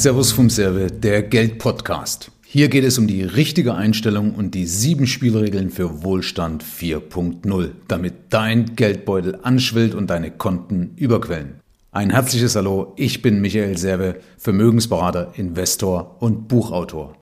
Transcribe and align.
Servus 0.00 0.32
vom 0.32 0.48
Serve, 0.48 0.90
der 0.90 1.22
Geld-Podcast. 1.22 2.30
Hier 2.46 2.68
geht 2.68 2.84
es 2.84 2.96
um 2.96 3.06
die 3.06 3.22
richtige 3.22 3.74
Einstellung 3.74 4.34
und 4.34 4.54
die 4.54 4.64
sieben 4.64 5.06
Spielregeln 5.06 5.68
für 5.68 6.02
Wohlstand 6.02 6.64
4.0, 6.64 7.72
damit 7.86 8.14
dein 8.30 8.76
Geldbeutel 8.76 9.40
anschwillt 9.42 9.94
und 9.94 10.08
deine 10.08 10.30
Konten 10.30 10.94
überquellen. 10.96 11.60
Ein 11.92 12.08
herzliches 12.08 12.56
Hallo, 12.56 12.94
ich 12.96 13.20
bin 13.20 13.42
Michael 13.42 13.76
Serve, 13.76 14.20
Vermögensberater, 14.38 15.34
Investor 15.36 16.16
und 16.20 16.48
Buchautor. 16.48 17.19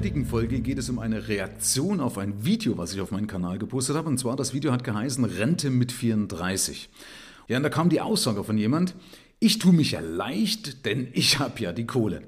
Heutigen 0.00 0.24
Folge 0.24 0.60
geht 0.60 0.78
es 0.78 0.88
um 0.88 0.98
eine 0.98 1.28
Reaktion 1.28 2.00
auf 2.00 2.16
ein 2.16 2.42
Video, 2.42 2.78
was 2.78 2.94
ich 2.94 3.02
auf 3.02 3.10
meinen 3.10 3.26
Kanal 3.26 3.58
gepostet 3.58 3.96
habe. 3.96 4.08
Und 4.08 4.16
zwar, 4.16 4.34
das 4.34 4.54
Video 4.54 4.72
hat 4.72 4.82
geheißen 4.82 5.26
Rente 5.26 5.68
mit 5.68 5.92
34. 5.92 6.88
Ja, 7.48 7.58
und 7.58 7.64
da 7.64 7.68
kam 7.68 7.90
die 7.90 8.00
Aussage 8.00 8.42
von 8.42 8.56
jemand, 8.56 8.94
ich 9.40 9.58
tue 9.58 9.74
mich 9.74 9.90
ja 9.90 10.00
leicht, 10.00 10.86
denn 10.86 11.08
ich 11.12 11.38
habe 11.38 11.60
ja 11.60 11.72
die 11.72 11.84
Kohle. 11.84 12.22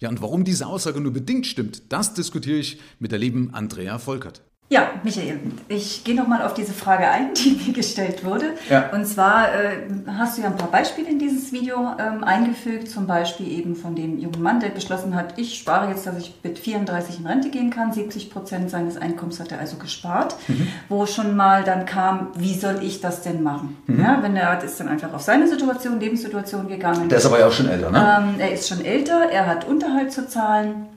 Ja, 0.00 0.08
und 0.08 0.22
warum 0.22 0.44
diese 0.44 0.66
Aussage 0.66 1.02
nur 1.02 1.12
bedingt 1.12 1.46
stimmt, 1.46 1.92
das 1.92 2.14
diskutiere 2.14 2.56
ich 2.56 2.80
mit 2.98 3.12
der 3.12 3.18
lieben 3.18 3.52
Andrea 3.52 3.98
Volkert. 3.98 4.40
Ja, 4.70 4.90
Michael, 5.02 5.40
ich 5.68 6.04
gehe 6.04 6.14
nochmal 6.14 6.42
auf 6.42 6.52
diese 6.52 6.74
Frage 6.74 7.08
ein, 7.08 7.32
die 7.34 7.58
mir 7.66 7.72
gestellt 7.72 8.22
wurde. 8.22 8.52
Ja. 8.68 8.90
Und 8.92 9.06
zwar 9.06 9.46
äh, 9.54 9.78
hast 10.18 10.36
du 10.36 10.42
ja 10.42 10.48
ein 10.48 10.56
paar 10.58 10.70
Beispiele 10.70 11.08
in 11.08 11.18
dieses 11.18 11.52
Video 11.52 11.92
ähm, 11.98 12.22
eingefügt, 12.22 12.90
zum 12.90 13.06
Beispiel 13.06 13.50
eben 13.50 13.76
von 13.76 13.94
dem 13.94 14.18
jungen 14.18 14.42
Mann, 14.42 14.60
der 14.60 14.68
beschlossen 14.68 15.14
hat, 15.14 15.38
ich 15.38 15.58
spare 15.58 15.88
jetzt, 15.88 16.06
dass 16.06 16.18
ich 16.18 16.34
mit 16.42 16.58
34 16.58 17.20
in 17.20 17.26
Rente 17.26 17.48
gehen 17.48 17.70
kann. 17.70 17.94
70 17.94 18.30
Prozent 18.30 18.68
seines 18.68 18.98
Einkommens 18.98 19.40
hat 19.40 19.52
er 19.52 19.58
also 19.58 19.78
gespart, 19.78 20.36
Mhm. 20.48 20.68
wo 20.90 21.06
schon 21.06 21.34
mal 21.34 21.64
dann 21.64 21.86
kam, 21.86 22.28
wie 22.36 22.52
soll 22.54 22.80
ich 22.82 23.00
das 23.00 23.22
denn 23.22 23.42
machen? 23.42 23.78
Mhm. 23.86 24.02
Ja, 24.02 24.18
wenn 24.22 24.36
er 24.36 24.62
ist 24.62 24.78
dann 24.80 24.88
einfach 24.88 25.14
auf 25.14 25.22
seine 25.22 25.48
Situation, 25.48 25.98
Lebenssituation 25.98 26.68
gegangen. 26.68 27.08
Der 27.08 27.16
ist 27.16 27.24
aber 27.26 27.40
ja 27.40 27.46
auch 27.46 27.52
schon 27.52 27.70
älter, 27.70 27.90
ne? 27.90 28.18
Ähm, 28.20 28.34
er 28.38 28.52
ist 28.52 28.68
schon 28.68 28.84
älter, 28.84 29.30
er 29.32 29.46
hat 29.46 29.66
Unterhalt 29.66 30.12
zu 30.12 30.28
zahlen 30.28 30.88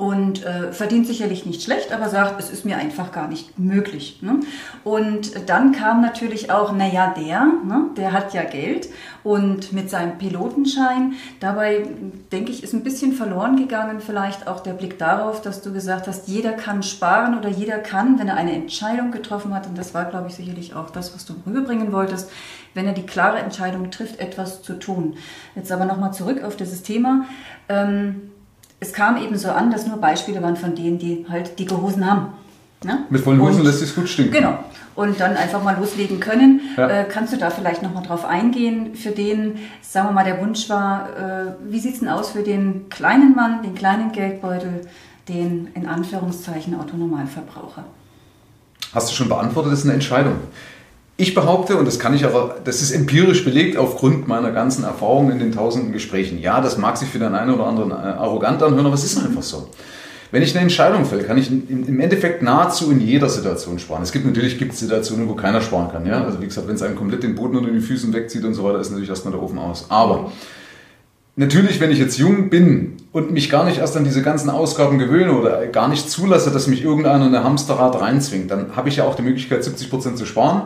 und 0.00 0.46
äh, 0.46 0.72
verdient 0.72 1.06
sicherlich 1.06 1.44
nicht 1.44 1.62
schlecht, 1.62 1.92
aber 1.92 2.08
sagt, 2.08 2.40
es 2.40 2.48
ist 2.48 2.64
mir 2.64 2.78
einfach 2.78 3.12
gar 3.12 3.28
nicht 3.28 3.58
möglich. 3.58 4.20
Ne? 4.22 4.40
Und 4.82 5.46
dann 5.50 5.72
kam 5.72 6.00
natürlich 6.00 6.50
auch, 6.50 6.72
naja, 6.72 7.12
der, 7.14 7.44
ne, 7.66 7.90
der 7.98 8.12
hat 8.12 8.32
ja 8.32 8.44
Geld 8.44 8.88
und 9.24 9.74
mit 9.74 9.90
seinem 9.90 10.16
Pilotenschein, 10.16 11.16
dabei 11.38 11.86
denke 12.32 12.50
ich, 12.50 12.62
ist 12.62 12.72
ein 12.72 12.82
bisschen 12.82 13.12
verloren 13.12 13.56
gegangen 13.56 14.00
vielleicht 14.00 14.48
auch 14.48 14.60
der 14.60 14.72
Blick 14.72 14.98
darauf, 14.98 15.42
dass 15.42 15.60
du 15.60 15.70
gesagt 15.70 16.08
hast, 16.08 16.28
jeder 16.28 16.52
kann 16.52 16.82
sparen 16.82 17.36
oder 17.36 17.50
jeder 17.50 17.76
kann, 17.76 18.18
wenn 18.18 18.28
er 18.28 18.38
eine 18.38 18.54
Entscheidung 18.54 19.10
getroffen 19.10 19.54
hat, 19.54 19.66
und 19.66 19.76
das 19.76 19.92
war, 19.92 20.06
glaube 20.06 20.28
ich, 20.28 20.34
sicherlich 20.34 20.74
auch 20.74 20.88
das, 20.88 21.14
was 21.14 21.26
du 21.26 21.34
rüberbringen 21.46 21.92
wolltest, 21.92 22.30
wenn 22.72 22.86
er 22.86 22.94
die 22.94 23.04
klare 23.04 23.40
Entscheidung 23.40 23.90
trifft, 23.90 24.18
etwas 24.18 24.62
zu 24.62 24.78
tun. 24.78 25.16
Jetzt 25.54 25.70
aber 25.70 25.84
nochmal 25.84 26.14
zurück 26.14 26.42
auf 26.42 26.56
dieses 26.56 26.82
Thema. 26.82 27.26
Ähm, 27.68 28.30
es 28.80 28.92
kam 28.92 29.16
eben 29.22 29.36
so 29.36 29.50
an, 29.50 29.70
dass 29.70 29.86
nur 29.86 29.98
Beispiele 29.98 30.42
waren 30.42 30.56
von 30.56 30.74
denen, 30.74 30.98
die 30.98 31.26
halt 31.28 31.58
dicke 31.58 31.80
Hosen 31.80 32.10
haben. 32.10 32.28
Ne? 32.82 33.04
Mit 33.10 33.22
vollen 33.22 33.40
Hosen 33.40 33.60
Und- 33.60 33.66
lässt 33.66 33.80
sich 33.80 33.94
gut 33.94 34.08
stinken. 34.08 34.32
Genau. 34.32 34.58
Und 34.94 35.20
dann 35.20 35.36
einfach 35.36 35.62
mal 35.62 35.76
loslegen 35.78 36.18
können. 36.18 36.60
Ja. 36.76 36.88
Äh, 36.88 37.04
kannst 37.04 37.32
du 37.32 37.36
da 37.36 37.50
vielleicht 37.50 37.82
nochmal 37.82 38.02
drauf 38.02 38.24
eingehen, 38.24 38.94
für 38.94 39.10
den, 39.10 39.58
sagen 39.82 40.08
wir 40.08 40.12
mal, 40.12 40.24
der 40.24 40.40
Wunsch 40.40 40.68
war, 40.68 41.08
äh, 41.16 41.52
wie 41.70 41.78
sieht's 41.78 42.00
denn 42.00 42.08
aus 42.08 42.30
für 42.30 42.42
den 42.42 42.88
kleinen 42.88 43.34
Mann, 43.34 43.62
den 43.62 43.74
kleinen 43.74 44.12
Geldbeutel, 44.12 44.86
den 45.28 45.68
in 45.74 45.86
Anführungszeichen 45.86 46.78
Autonormalverbraucher? 46.78 47.84
Hast 48.92 49.10
du 49.10 49.14
schon 49.14 49.28
beantwortet, 49.28 49.72
das 49.72 49.80
ist 49.80 49.84
eine 49.84 49.94
Entscheidung. 49.94 50.34
Ich 51.20 51.34
behaupte, 51.34 51.76
und 51.76 51.84
das 51.84 51.98
kann 51.98 52.14
ich 52.14 52.24
aber, 52.24 52.56
das 52.64 52.80
ist 52.80 52.92
empirisch 52.92 53.44
belegt 53.44 53.76
aufgrund 53.76 54.26
meiner 54.26 54.52
ganzen 54.52 54.84
Erfahrungen 54.84 55.32
in 55.32 55.38
den 55.38 55.52
tausenden 55.52 55.92
Gesprächen. 55.92 56.40
Ja, 56.40 56.62
das 56.62 56.78
mag 56.78 56.96
sich 56.96 57.10
für 57.10 57.18
den 57.18 57.34
einen 57.34 57.52
oder 57.52 57.66
anderen 57.66 57.90
äh, 57.90 57.94
arrogant 57.94 58.62
anhören, 58.62 58.86
aber 58.86 58.94
es 58.94 59.04
ist 59.04 59.22
einfach 59.22 59.42
so. 59.42 59.68
Wenn 60.30 60.42
ich 60.42 60.54
eine 60.54 60.62
Entscheidung 60.62 61.04
fälle, 61.04 61.24
kann 61.24 61.36
ich 61.36 61.50
im 61.50 62.00
Endeffekt 62.00 62.42
nahezu 62.42 62.90
in 62.90 63.02
jeder 63.02 63.28
Situation 63.28 63.78
sparen. 63.78 64.02
Es 64.02 64.12
gibt 64.12 64.24
natürlich 64.24 64.58
gibt 64.58 64.74
Situationen, 64.74 65.28
wo 65.28 65.34
keiner 65.34 65.60
sparen 65.60 65.90
kann. 65.92 66.06
Ja? 66.06 66.24
Also 66.24 66.40
wie 66.40 66.46
gesagt, 66.46 66.66
wenn 66.68 66.76
es 66.76 66.82
einem 66.82 66.96
komplett 66.96 67.22
den 67.22 67.34
Boden 67.34 67.58
unter 67.58 67.70
den 67.70 67.82
Füßen 67.82 68.14
wegzieht 68.14 68.44
und 68.44 68.54
so 68.54 68.64
weiter, 68.64 68.80
ist 68.80 68.88
natürlich 68.90 69.10
erstmal 69.10 69.32
der 69.32 69.42
Ofen 69.42 69.58
aus. 69.58 69.86
Aber 69.90 70.32
Natürlich, 71.40 71.80
wenn 71.80 71.90
ich 71.90 71.98
jetzt 71.98 72.18
jung 72.18 72.50
bin 72.50 72.98
und 73.12 73.30
mich 73.30 73.48
gar 73.48 73.64
nicht 73.64 73.78
erst 73.78 73.96
an 73.96 74.04
diese 74.04 74.20
ganzen 74.20 74.50
Ausgaben 74.50 74.98
gewöhne 74.98 75.32
oder 75.32 75.66
gar 75.68 75.88
nicht 75.88 76.10
zulasse, 76.10 76.50
dass 76.50 76.66
mich 76.66 76.84
irgendeiner 76.84 77.28
in 77.28 77.34
ein 77.34 77.42
Hamsterrad 77.42 77.98
reinzwingt, 77.98 78.50
dann 78.50 78.76
habe 78.76 78.90
ich 78.90 78.96
ja 78.96 79.04
auch 79.04 79.14
die 79.14 79.22
Möglichkeit, 79.22 79.62
70% 79.62 80.16
zu 80.16 80.26
sparen. 80.26 80.64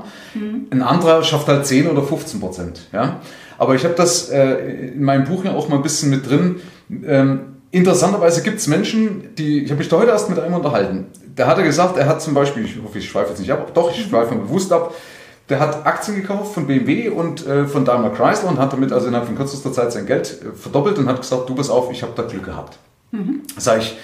Ein 0.71 0.83
anderer 0.83 1.23
schafft 1.23 1.47
halt 1.47 1.65
10 1.65 1.87
oder 1.87 2.03
15%. 2.03 2.73
Ja? 2.93 3.21
Aber 3.57 3.77
ich 3.77 3.85
habe 3.85 3.95
das 3.95 4.31
äh, 4.31 4.89
in 4.95 5.05
meinem 5.05 5.23
Buch 5.27 5.45
ja 5.45 5.53
auch 5.53 5.69
mal 5.69 5.77
ein 5.77 5.83
bisschen 5.83 6.11
mit 6.11 6.29
drin. 6.29 6.57
Ähm, 7.07 7.41
interessanterweise 7.71 8.43
gibt 8.43 8.59
es 8.59 8.67
Menschen, 8.67 9.29
die, 9.39 9.63
ich 9.63 9.71
habe 9.71 9.79
mich 9.79 9.89
da 9.89 9.99
heute 9.99 10.11
erst 10.11 10.29
mit 10.29 10.41
einem 10.41 10.55
unterhalten, 10.55 11.07
der 11.39 11.47
hatte 11.47 11.63
gesagt, 11.63 11.97
er 11.97 12.09
hat 12.09 12.21
zum 12.21 12.35
Beispiel, 12.35 12.65
ich 12.65 12.77
hoffe, 12.85 12.99
ich 12.99 13.09
schweife 13.09 13.31
jetzt 13.31 13.39
nicht 13.39 13.53
ab, 13.53 13.71
doch, 13.75 13.93
ich 13.93 14.03
schweife 14.03 14.35
mal 14.35 14.41
bewusst 14.41 14.73
ab, 14.73 14.93
der 15.49 15.61
hat 15.61 15.87
Aktien 15.87 16.17
gekauft 16.17 16.55
von 16.55 16.67
BMW 16.67 17.09
und 17.09 17.47
äh, 17.47 17.67
von 17.67 17.85
Daimler 17.85 18.11
Chrysler 18.11 18.49
und 18.49 18.59
hat 18.59 18.73
damit 18.73 18.93
also 18.93 19.09
innerhalb 19.09 19.27
von 19.27 19.37
kürzester 19.37 19.73
Zeit 19.73 19.93
sein 19.93 20.07
Geld 20.07 20.41
äh, 20.43 20.57
verdoppelt 20.57 20.99
und 20.99 21.07
hat 21.07 21.21
gesagt, 21.21 21.49
du 21.49 21.55
pass 21.55 21.69
auf, 21.69 21.91
ich 21.93 22.03
habe 22.03 22.13
da 22.17 22.23
Glück 22.23 22.45
gehabt. 22.45 22.79
Sag 23.59 23.81
ich, 23.81 23.97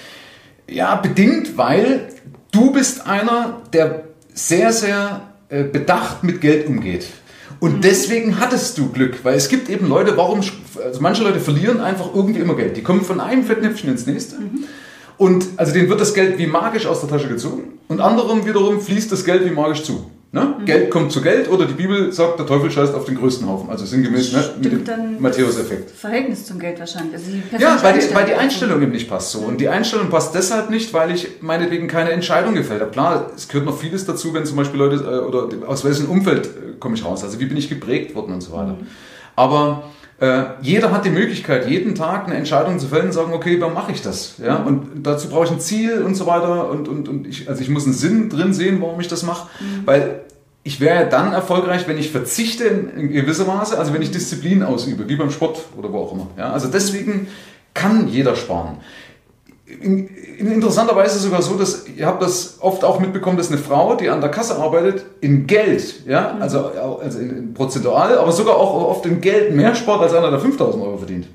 ja, 0.69 0.95
bedingt, 0.95 1.57
weil 1.57 2.09
du 2.51 2.71
bist 2.71 3.07
einer, 3.07 3.61
der 3.73 4.03
sehr, 4.33 4.71
sehr 4.71 5.21
äh, 5.49 5.63
bedacht 5.63 6.23
mit 6.23 6.41
Geld 6.41 6.67
umgeht. 6.67 7.07
Und 7.59 7.83
deswegen 7.83 8.39
hattest 8.39 8.77
du 8.77 8.89
Glück, 8.89 9.23
weil 9.23 9.35
es 9.35 9.49
gibt 9.49 9.69
eben 9.69 9.87
Leute, 9.87 10.17
warum, 10.17 10.41
also 10.83 11.01
manche 11.01 11.23
Leute 11.23 11.39
verlieren 11.39 11.81
einfach 11.81 12.13
irgendwie 12.15 12.39
immer 12.39 12.55
Geld. 12.55 12.77
Die 12.77 12.81
kommen 12.81 13.01
von 13.01 13.19
einem 13.19 13.43
Fettnäpfchen 13.43 13.89
ins 13.89 14.05
nächste. 14.05 14.37
Und 15.17 15.45
also 15.57 15.73
denen 15.73 15.89
wird 15.89 16.01
das 16.01 16.13
Geld 16.13 16.37
wie 16.39 16.47
magisch 16.47 16.85
aus 16.85 17.01
der 17.01 17.09
Tasche 17.09 17.27
gezogen 17.27 17.73
und 17.87 17.99
anderem 17.99 18.45
wiederum 18.45 18.81
fließt 18.81 19.11
das 19.11 19.25
Geld 19.25 19.45
wie 19.45 19.51
magisch 19.51 19.83
zu. 19.83 20.09
Ne? 20.33 20.55
Geld 20.65 20.89
kommt 20.89 21.11
zu 21.11 21.21
Geld 21.21 21.49
oder 21.49 21.65
die 21.65 21.73
Bibel 21.73 22.13
sagt, 22.13 22.39
der 22.39 22.45
Teufel 22.45 22.71
scheißt 22.71 22.95
auf 22.95 23.03
den 23.03 23.15
größten 23.15 23.45
Haufen. 23.49 23.69
Also 23.69 23.85
sinngemäß 23.85 24.31
ne? 24.31 24.43
mit 24.61 24.87
dem 24.87 25.21
Matthäus-Effekt. 25.21 25.91
Verhältnis 25.91 26.45
zum 26.45 26.57
Geld 26.57 26.79
wahrscheinlich. 26.79 27.15
Also 27.15 27.31
Ja, 27.59 27.77
weil 27.83 27.99
die, 27.99 28.15
weil 28.15 28.25
die. 28.25 28.35
Einstellung 28.35 28.81
eben 28.81 28.93
nicht 28.93 29.09
passt 29.09 29.31
so. 29.31 29.39
Und 29.39 29.59
die 29.59 29.67
Einstellung 29.67 30.09
passt 30.09 30.33
deshalb 30.33 30.69
nicht, 30.69 30.93
weil 30.93 31.11
ich 31.11 31.41
meinetwegen 31.41 31.89
keine 31.89 32.11
Entscheidung 32.11 32.55
gefällt 32.55 32.79
habe. 32.79 32.91
Klar, 32.91 33.31
es 33.35 33.49
gehört 33.49 33.65
noch 33.65 33.77
vieles 33.77 34.05
dazu, 34.05 34.33
wenn 34.33 34.45
zum 34.45 34.55
Beispiel 34.55 34.79
Leute, 34.79 35.03
äh, 35.03 35.19
oder 35.19 35.49
aus 35.67 35.83
welchem 35.83 36.09
Umfeld 36.09 36.45
äh, 36.45 36.49
komme 36.79 36.95
ich 36.95 37.03
raus, 37.03 37.25
also 37.25 37.37
wie 37.41 37.45
bin 37.45 37.57
ich 37.57 37.67
geprägt 37.67 38.15
worden 38.15 38.33
und 38.33 38.41
so 38.41 38.53
weiter. 38.53 38.77
Aber 39.35 39.83
äh, 40.21 40.43
jeder 40.61 40.91
hat 40.91 41.03
die 41.03 41.09
Möglichkeit, 41.09 41.67
jeden 41.67 41.95
Tag 41.95 42.27
eine 42.27 42.35
Entscheidung 42.35 42.77
zu 42.77 42.87
fällen 42.87 43.07
und 43.07 43.11
sagen, 43.11 43.33
okay, 43.33 43.59
warum 43.59 43.73
mache 43.73 43.91
ich 43.91 44.03
das? 44.03 44.35
Ja, 44.37 44.57
und 44.57 45.03
dazu 45.03 45.29
brauche 45.29 45.45
ich 45.45 45.51
ein 45.51 45.59
Ziel 45.59 46.03
und 46.03 46.13
so 46.13 46.27
weiter. 46.27 46.69
Und, 46.69 46.87
und, 46.87 47.09
und 47.09 47.27
ich, 47.27 47.49
also 47.49 47.59
ich 47.59 47.69
muss 47.69 47.85
einen 47.85 47.95
Sinn 47.95 48.29
drin 48.29 48.53
sehen, 48.53 48.79
warum 48.81 48.99
ich 48.99 49.07
das 49.07 49.23
mache. 49.23 49.49
Weil 49.83 50.21
ich 50.61 50.79
wäre 50.79 50.95
ja 50.95 51.05
dann 51.05 51.33
erfolgreich, 51.33 51.87
wenn 51.87 51.97
ich 51.97 52.11
verzichte 52.11 52.65
in, 52.65 52.89
in 52.89 53.11
gewisser 53.11 53.45
Maße, 53.45 53.79
also 53.79 53.93
wenn 53.93 54.03
ich 54.03 54.11
Disziplin 54.11 54.61
ausübe, 54.61 55.09
wie 55.09 55.15
beim 55.15 55.31
Sport 55.31 55.59
oder 55.75 55.91
wo 55.91 55.97
auch 55.97 56.13
immer. 56.13 56.27
Ja, 56.37 56.51
also 56.53 56.67
deswegen 56.67 57.27
kann 57.73 58.07
jeder 58.07 58.35
sparen. 58.35 58.77
In, 59.79 60.07
in 60.37 60.51
interessanterweise 60.51 61.17
sogar 61.19 61.41
so, 61.41 61.55
dass 61.55 61.85
ihr 61.87 62.05
habt 62.05 62.21
das 62.21 62.57
oft 62.59 62.83
auch 62.83 62.99
mitbekommen, 62.99 63.37
dass 63.37 63.49
eine 63.49 63.57
Frau, 63.57 63.95
die 63.95 64.09
an 64.09 64.19
der 64.21 64.29
Kasse 64.31 64.57
arbeitet, 64.57 65.05
in 65.21 65.47
Geld, 65.47 66.05
ja, 66.07 66.35
also, 66.39 66.71
also 67.01 67.19
in, 67.19 67.29
in 67.37 67.53
prozentual, 67.53 68.17
aber 68.17 68.31
sogar 68.31 68.55
auch 68.57 68.73
oft 68.89 69.05
in 69.05 69.21
Geld 69.21 69.55
mehr 69.55 69.73
spart 69.75 70.01
als 70.01 70.13
einer, 70.13 70.29
der 70.29 70.39
5000 70.39 70.83
Euro 70.83 70.97
verdient. 70.97 71.27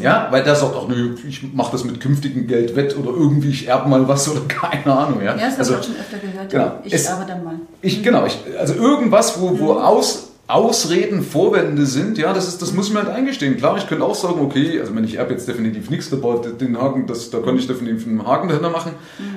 Ja, 0.00 0.28
weil 0.30 0.44
der 0.44 0.54
sagt 0.54 0.76
auch, 0.76 0.86
nö, 0.88 1.16
ich 1.28 1.52
mache 1.52 1.72
das 1.72 1.82
mit 1.84 2.00
künftigem 2.00 2.46
Geld 2.46 2.76
wett 2.76 2.96
oder 2.96 3.10
irgendwie 3.10 3.48
ich 3.50 3.66
erbe 3.66 3.88
mal 3.88 4.06
was 4.06 4.28
oder 4.30 4.42
keine 4.46 4.92
Ahnung. 4.96 5.20
Ja, 5.20 5.36
Ja, 5.36 5.46
das 5.48 5.58
also, 5.58 5.72
habe 5.74 5.82
ich 5.82 5.86
schon 5.88 5.96
öfter 5.96 6.18
gehört. 6.18 6.50
genau. 6.50 6.72
Ich 6.84 6.92
Es- 6.94 7.06
erbe 7.08 7.24
dann 7.26 7.42
mal. 7.42 7.54
ich, 7.82 8.02
genau, 8.02 8.24
ich, 8.24 8.38
also 8.58 8.74
irgendwas, 8.74 9.40
wo, 9.40 9.58
wo 9.58 9.72
Aus, 9.72 10.29
Ausreden, 10.52 11.22
Vorwände 11.22 11.86
sind, 11.86 12.18
ja, 12.18 12.32
das, 12.32 12.48
ist, 12.48 12.62
das 12.62 12.72
muss 12.72 12.88
ich 12.88 12.92
mir 12.92 13.00
halt 13.00 13.10
eingestehen. 13.10 13.56
Klar, 13.56 13.76
ich 13.78 13.86
könnte 13.86 14.04
auch 14.04 14.14
sagen, 14.14 14.40
okay, 14.40 14.80
also 14.80 14.94
wenn 14.94 15.04
ich 15.04 15.16
erbe 15.16 15.32
jetzt 15.32 15.48
definitiv 15.48 15.90
nichts, 15.90 16.12
aber 16.12 16.38
den 16.38 16.78
Haken, 16.78 17.06
das, 17.06 17.30
da 17.30 17.38
könnte 17.38 17.60
ich 17.60 17.66
definitiv 17.66 18.06
einen 18.06 18.26
Haken 18.26 18.48
dahinter 18.48 18.70
machen. 18.70 18.92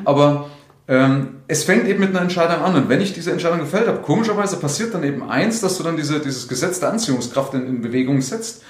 Aber 0.05 0.49
ähm, 0.87 1.35
es 1.47 1.63
fängt 1.63 1.87
eben 1.87 1.99
mit 1.99 2.09
einer 2.09 2.21
Entscheidung 2.21 2.63
an. 2.63 2.75
Und 2.75 2.89
wenn 2.89 2.99
ich 2.99 3.13
diese 3.13 3.31
Entscheidung 3.31 3.59
gefällt 3.59 3.87
habe, 3.87 3.99
komischerweise 3.99 4.57
passiert 4.57 4.93
dann 4.93 5.03
eben 5.03 5.23
eins, 5.23 5.61
dass 5.61 5.77
du 5.77 5.83
dann 5.83 5.95
diese, 5.95 6.19
dieses 6.19 6.47
Gesetz 6.47 6.79
der 6.79 6.91
Anziehungskraft 6.91 7.53
in, 7.53 7.67
in 7.67 7.81
Bewegung 7.81 8.21
setzt 8.21 8.63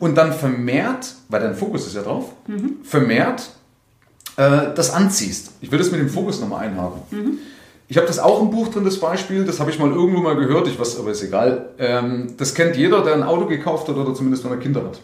und 0.00 0.16
dann 0.16 0.32
vermehrt, 0.32 1.14
weil 1.28 1.40
dein 1.40 1.54
Fokus 1.54 1.86
ist 1.86 1.94
ja 1.94 2.02
drauf, 2.02 2.32
vermehrt 2.82 3.50
äh, 4.36 4.74
das 4.74 4.90
anziehst. 4.92 5.52
Ich 5.60 5.70
will 5.70 5.78
das 5.78 5.90
mit 5.90 6.00
dem 6.00 6.08
Fokus 6.08 6.40
nochmal 6.40 6.66
einhaken. 6.66 7.38
Ich 7.90 7.96
habe 7.96 8.06
das 8.06 8.20
auch 8.20 8.40
im 8.40 8.50
Buch 8.50 8.68
drin, 8.68 8.84
das 8.84 9.00
Beispiel, 9.00 9.44
das 9.44 9.58
habe 9.58 9.72
ich 9.72 9.78
mal 9.80 9.90
irgendwo 9.90 10.20
mal 10.20 10.36
gehört, 10.36 10.68
ich 10.68 10.78
weiß, 10.78 11.00
aber 11.00 11.10
ist 11.10 11.24
egal. 11.24 11.70
Ähm, 11.76 12.34
das 12.36 12.54
kennt 12.54 12.76
jeder, 12.76 13.02
der 13.02 13.14
ein 13.14 13.24
Auto 13.24 13.46
gekauft 13.46 13.88
hat 13.88 13.96
oder 13.96 14.14
zumindest 14.14 14.44
wenn 14.44 14.52
er 14.52 14.58
Kinder 14.58 14.84
hat. 14.84 15.00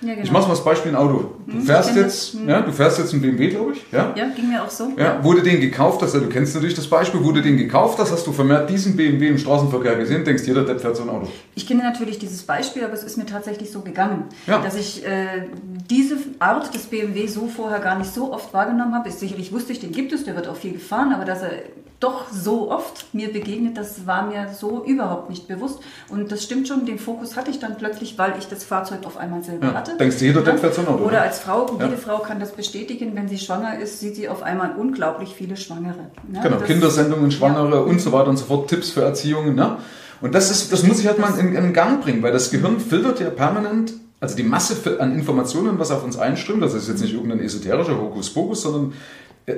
Ja, 0.00 0.14
genau. 0.14 0.24
Ich 0.24 0.32
mache 0.32 0.44
mal 0.44 0.54
das 0.54 0.64
Beispiel 0.64 0.92
ein 0.92 0.96
Auto. 0.96 1.32
Du 1.46 1.52
hm, 1.52 1.60
fährst 1.60 1.94
jetzt, 1.94 2.32
hm. 2.32 2.48
ja, 2.48 2.62
du 2.62 2.72
fährst 2.72 2.98
jetzt 2.98 3.12
einen 3.12 3.20
BMW, 3.20 3.48
glaube 3.48 3.72
ich. 3.72 3.84
Ja? 3.92 4.14
ja, 4.16 4.26
ging 4.34 4.48
mir 4.48 4.64
auch 4.64 4.70
so. 4.70 4.90
Ja, 4.96 5.20
du 5.22 5.40
den 5.42 5.60
gekauft 5.60 6.00
hast, 6.00 6.14
ja, 6.14 6.20
du 6.20 6.30
kennst 6.30 6.54
natürlich 6.54 6.74
das 6.74 6.86
Beispiel, 6.86 7.20
du 7.20 7.42
den 7.42 7.58
gekauft 7.58 7.98
hast, 7.98 8.10
hast 8.10 8.26
du 8.26 8.32
vermehrt 8.32 8.70
diesen 8.70 8.96
BMW 8.96 9.28
im 9.28 9.36
Straßenverkehr 9.36 9.96
gesehen, 9.96 10.24
denkst 10.24 10.44
jeder, 10.46 10.64
der 10.64 10.80
fährt 10.80 10.96
so 10.96 11.02
ein 11.02 11.10
Auto. 11.10 11.28
Ich 11.54 11.66
kenne 11.66 11.82
natürlich 11.82 12.18
dieses 12.18 12.42
Beispiel, 12.44 12.82
aber 12.82 12.94
es 12.94 13.04
ist 13.04 13.18
mir 13.18 13.26
tatsächlich 13.26 13.70
so 13.70 13.80
gegangen, 13.80 14.24
ja. 14.46 14.62
dass 14.62 14.76
ich 14.76 15.04
äh, 15.04 15.44
diese 15.90 16.16
Art 16.38 16.74
des 16.74 16.86
BMW 16.86 17.26
so 17.26 17.48
vorher 17.48 17.80
gar 17.80 17.98
nicht 17.98 18.14
so 18.14 18.32
oft 18.32 18.54
wahrgenommen 18.54 18.94
habe. 18.94 19.10
Sicherlich 19.10 19.52
wusste 19.52 19.74
ich, 19.74 19.80
den 19.80 19.92
gibt 19.92 20.14
es, 20.14 20.24
der 20.24 20.36
wird 20.36 20.48
auch 20.48 20.56
viel 20.56 20.72
gefahren, 20.72 21.12
aber 21.12 21.26
dass 21.26 21.42
er 21.42 21.50
doch 22.00 22.32
so 22.32 22.70
oft 22.70 23.14
mir 23.14 23.30
begegnet, 23.30 23.76
das 23.76 24.06
war 24.06 24.26
mir 24.26 24.48
so 24.58 24.82
überhaupt 24.84 25.28
nicht 25.28 25.46
bewusst. 25.46 25.80
Und 26.08 26.32
das 26.32 26.42
stimmt 26.42 26.66
schon, 26.66 26.86
den 26.86 26.98
Fokus 26.98 27.36
hatte 27.36 27.50
ich 27.50 27.58
dann 27.58 27.76
plötzlich, 27.76 28.18
weil 28.18 28.34
ich 28.38 28.48
das 28.48 28.64
Fahrzeug 28.64 29.00
auf 29.04 29.18
einmal 29.18 29.42
selber 29.42 29.68
ja. 29.68 29.74
hatte. 29.74 29.96
Denkst 29.98 30.18
du, 30.18 30.24
jeder 30.24 30.40
denkt 30.40 30.60
so 30.60 30.80
Auto? 30.82 31.04
Oder 31.04 31.22
als 31.22 31.40
Frau, 31.40 31.76
ja. 31.78 31.84
jede 31.84 31.98
Frau 31.98 32.18
kann 32.18 32.40
das 32.40 32.52
bestätigen, 32.52 33.14
wenn 33.14 33.28
sie 33.28 33.38
schwanger 33.38 33.78
ist, 33.78 34.00
sieht 34.00 34.16
sie 34.16 34.30
auf 34.30 34.42
einmal 34.42 34.74
unglaublich 34.76 35.34
viele 35.34 35.58
Schwangere. 35.58 36.10
Ne? 36.26 36.40
Genau, 36.42 36.56
das, 36.56 36.66
Kindersendungen, 36.66 37.30
Schwangere 37.30 37.76
ja. 37.76 37.80
und 37.80 38.00
so 38.00 38.12
weiter 38.12 38.30
und 38.30 38.38
so 38.38 38.46
fort, 38.46 38.68
Tipps 38.68 38.90
für 38.90 39.02
Erziehung. 39.02 39.54
Ne? 39.54 39.76
Und 40.22 40.34
das, 40.34 40.50
ist, 40.50 40.72
das 40.72 40.82
muss 40.82 41.00
ich 41.00 41.06
halt 41.06 41.18
mal 41.18 41.38
in, 41.38 41.54
in 41.54 41.72
Gang 41.74 42.02
bringen, 42.02 42.22
weil 42.22 42.32
das 42.32 42.50
Gehirn 42.50 42.80
filtert 42.80 43.20
ja 43.20 43.28
permanent 43.28 43.92
also 44.20 44.36
die 44.36 44.42
Masse 44.42 45.00
an 45.00 45.14
Informationen, 45.14 45.78
was 45.78 45.90
auf 45.90 46.04
uns 46.04 46.18
einströmt, 46.18 46.62
das 46.62 46.74
ist 46.74 46.88
jetzt 46.88 47.00
nicht 47.00 47.14
irgendein 47.14 47.40
esoterischer 47.40 47.98
Hokuspokus, 47.98 48.62
sondern 48.62 48.92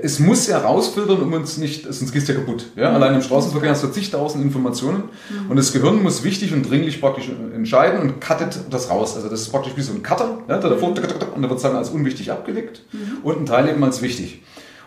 es 0.02 0.18
muss 0.18 0.46
ja 0.46 0.58
rausfiltern, 0.58 1.20
um 1.22 1.32
uns 1.32 1.58
nicht, 1.58 1.84
sonst 1.84 2.12
gehst 2.12 2.28
du 2.28 2.32
ja 2.32 2.38
kaputt. 2.38 2.66
Ja? 2.76 2.90
Mhm. 2.90 2.96
Allein 2.96 3.14
im 3.14 3.22
Straßenverkehr 3.22 3.70
hast 3.70 3.82
du 3.82 3.88
zigtausend 3.88 4.44
Informationen 4.44 5.04
mhm. 5.30 5.50
und 5.50 5.56
das 5.56 5.72
Gehirn 5.72 6.02
muss 6.02 6.24
wichtig 6.24 6.52
und 6.52 6.68
dringlich 6.68 7.00
praktisch 7.00 7.30
entscheiden 7.54 8.00
und 8.00 8.20
cuttet 8.20 8.60
das 8.70 8.90
raus. 8.90 9.16
Also 9.16 9.28
das 9.28 9.42
ist 9.42 9.48
praktisch 9.50 9.72
wie 9.76 9.82
so 9.82 9.92
ein 9.92 10.02
Cutter, 10.02 10.38
ja? 10.48 10.58
der 10.58 10.70
davor, 10.70 10.88
und 10.88 11.42
der 11.42 11.50
wird 11.50 11.60
sagen 11.60 11.76
als 11.76 11.90
unwichtig 11.90 12.30
abgelegt 12.30 12.82
mhm. 12.92 13.18
und 13.22 13.40
ein 13.40 13.46
Teil 13.46 13.68
eben 13.68 13.82
als 13.84 14.02
wichtig. 14.02 14.42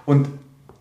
Und 0.05 0.27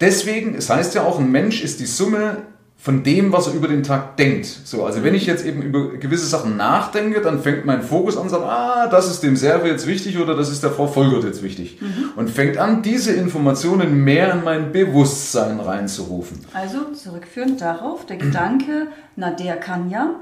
deswegen, 0.00 0.54
es 0.54 0.70
heißt 0.70 0.94
ja 0.94 1.04
auch, 1.04 1.18
ein 1.18 1.30
Mensch 1.30 1.62
ist 1.62 1.80
die 1.80 1.86
Summe 1.86 2.38
von 2.84 3.02
dem, 3.02 3.32
was 3.32 3.46
er 3.46 3.54
über 3.54 3.66
den 3.66 3.82
Tag 3.82 4.19
denkt. 4.19 4.44
So, 4.44 4.84
also 4.84 5.02
wenn 5.02 5.14
ich 5.14 5.25
jetzt 5.25 5.42
eben 5.46 5.62
über 5.62 5.96
gewisse 5.96 6.26
Sachen 6.26 6.58
nachdenke, 6.58 7.22
dann 7.22 7.40
fängt 7.40 7.64
mein 7.64 7.81
Fokus 7.81 8.19
an 8.19 8.25
zu 8.25 8.34
sagen, 8.34 8.44
ah, 8.44 8.88
das 8.88 9.10
ist 9.10 9.22
dem 9.22 9.36
Server 9.36 9.66
jetzt 9.66 9.86
wichtig 9.86 10.19
oder 10.19 10.36
das 10.36 10.50
ist 10.50 10.62
der 10.62 10.70
Frau 10.70 10.86
Volgert 10.86 11.25
jetzt 11.25 11.42
wichtig. 11.42 11.81
Mhm. 11.81 12.10
Und 12.14 12.28
fängt 12.28 12.58
an, 12.58 12.82
diese 12.82 13.14
Informationen 13.14 14.04
mehr 14.04 14.34
in 14.34 14.44
mein 14.44 14.70
Bewusstsein 14.70 15.60
reinzurufen. 15.60 16.44
Also 16.52 16.92
zurückführend 16.92 17.62
darauf, 17.62 18.04
der 18.04 18.19
Gedanke, 18.19 18.88
na 19.16 19.31
der 19.31 19.56
kann 19.56 19.88
ja, 19.88 20.16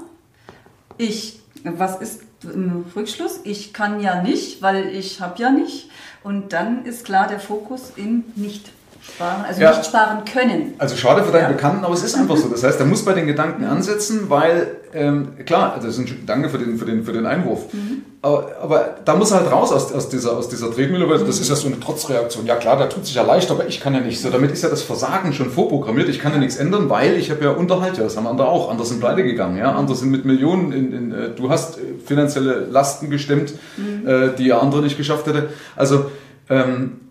ich, 0.97 1.41
was 1.65 1.99
ist 1.99 2.21
im 2.45 2.85
Rückschluss? 2.95 3.41
Ich 3.43 3.73
kann 3.73 3.99
ja 3.99 4.23
nicht, 4.23 4.61
weil 4.61 4.87
ich 4.87 5.19
habe 5.19 5.41
ja 5.41 5.51
nicht. 5.51 5.89
Und 6.23 6.53
dann 6.53 6.85
ist 6.85 7.03
klar 7.03 7.27
der 7.27 7.41
Fokus 7.41 7.91
in 7.97 8.23
nicht 8.37 8.69
sparen, 9.03 9.45
also 9.47 9.61
ja. 9.61 9.69
nicht 9.71 9.85
sparen 9.85 10.25
können. 10.25 10.73
Also 10.77 10.95
schade 10.95 11.23
für 11.23 11.31
deinen 11.31 11.43
ja. 11.43 11.49
Bekannten, 11.49 11.83
aber 11.83 11.93
es 11.93 12.03
ist 12.03 12.15
einfach 12.15 12.37
so. 12.37 12.47
Das 12.47 12.63
heißt, 12.63 12.79
er 12.79 12.85
muss 12.85 13.03
bei 13.03 13.13
den 13.13 13.27
Gedanken 13.27 13.65
ansetzen, 13.65 14.29
weil, 14.29 14.77
ähm, 14.93 15.29
klar, 15.45 15.73
also 15.73 16.03
danke 16.25 16.49
für 16.49 16.57
den, 16.57 16.77
für 16.77 16.85
den, 16.85 17.03
für 17.03 17.13
den 17.13 17.25
Einwurf. 17.25 17.73
Mhm. 17.73 18.03
Aber, 18.21 18.51
aber, 18.61 18.95
da 19.03 19.15
muss 19.15 19.31
er 19.31 19.41
halt 19.41 19.51
raus 19.51 19.73
aus, 19.73 19.91
aus 19.91 20.07
dieser, 20.07 20.37
aus 20.37 20.47
dieser 20.47 20.71
Tretmühle, 20.71 21.09
weil 21.09 21.19
mhm. 21.19 21.27
das 21.27 21.39
ist 21.39 21.49
ja 21.49 21.55
so 21.55 21.67
eine 21.67 21.79
Trotzreaktion. 21.79 22.45
Ja 22.45 22.55
klar, 22.55 22.77
der 22.77 22.87
tut 22.87 23.05
sich 23.05 23.15
ja 23.15 23.23
leicht, 23.23 23.51
aber 23.51 23.67
ich 23.67 23.81
kann 23.81 23.93
ja 23.93 23.99
nicht. 23.99 24.21
So, 24.21 24.29
damit 24.29 24.51
ist 24.51 24.63
ja 24.63 24.69
das 24.69 24.81
Versagen 24.81 25.33
schon 25.33 25.49
vorprogrammiert. 25.49 26.07
Ich 26.07 26.19
kann 26.19 26.31
ja 26.31 26.37
nichts 26.37 26.55
ändern, 26.55 26.89
weil 26.89 27.17
ich 27.17 27.29
habe 27.31 27.43
ja 27.43 27.51
Unterhalt. 27.51 27.97
Ja, 27.97 28.03
das 28.03 28.15
haben 28.15 28.27
andere 28.27 28.47
auch. 28.47 28.71
Andere 28.71 28.87
sind 28.87 29.01
pleite 29.01 29.23
gegangen. 29.23 29.57
Ja, 29.57 29.73
andere 29.73 29.97
sind 29.97 30.09
mit 30.09 30.23
Millionen 30.23 30.71
in, 30.71 30.93
in 30.93 31.11
äh, 31.11 31.29
du 31.35 31.49
hast 31.49 31.77
äh, 31.77 31.81
finanzielle 32.05 32.67
Lasten 32.71 33.09
gestemmt, 33.09 33.53
mhm. 33.75 34.07
äh, 34.07 34.29
die 34.37 34.45
ja 34.45 34.59
andere 34.59 34.81
nicht 34.81 34.95
geschafft 34.95 35.27
hätte. 35.27 35.49
Also 35.75 36.05
ähm, 36.49 37.01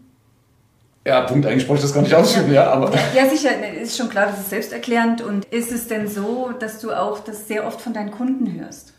ja, 1.05 1.23
Punkt, 1.23 1.47
eigentlich 1.47 1.67
brauche 1.67 1.79
ich 1.79 1.83
das 1.83 1.93
gar 1.93 2.03
nicht 2.03 2.15
ausführen, 2.15 2.53
ja, 2.53 2.71
aber. 2.71 2.93
Ja, 3.15 3.29
sicher, 3.29 3.51
ist 3.81 3.97
schon 3.97 4.09
klar, 4.09 4.27
das 4.27 4.39
ist 4.41 4.51
selbsterklärend. 4.51 5.21
Und 5.21 5.47
ist 5.47 5.73
es 5.73 5.89
denn 5.89 6.07
so, 6.07 6.51
dass 6.59 6.79
du 6.79 6.93
auch 6.93 7.19
das 7.19 7.49
sehr 7.49 7.67
oft 7.67 7.81
von 7.81 7.93
deinen 7.93 8.13
Kunden 8.13 8.61
hörst? 8.61 8.93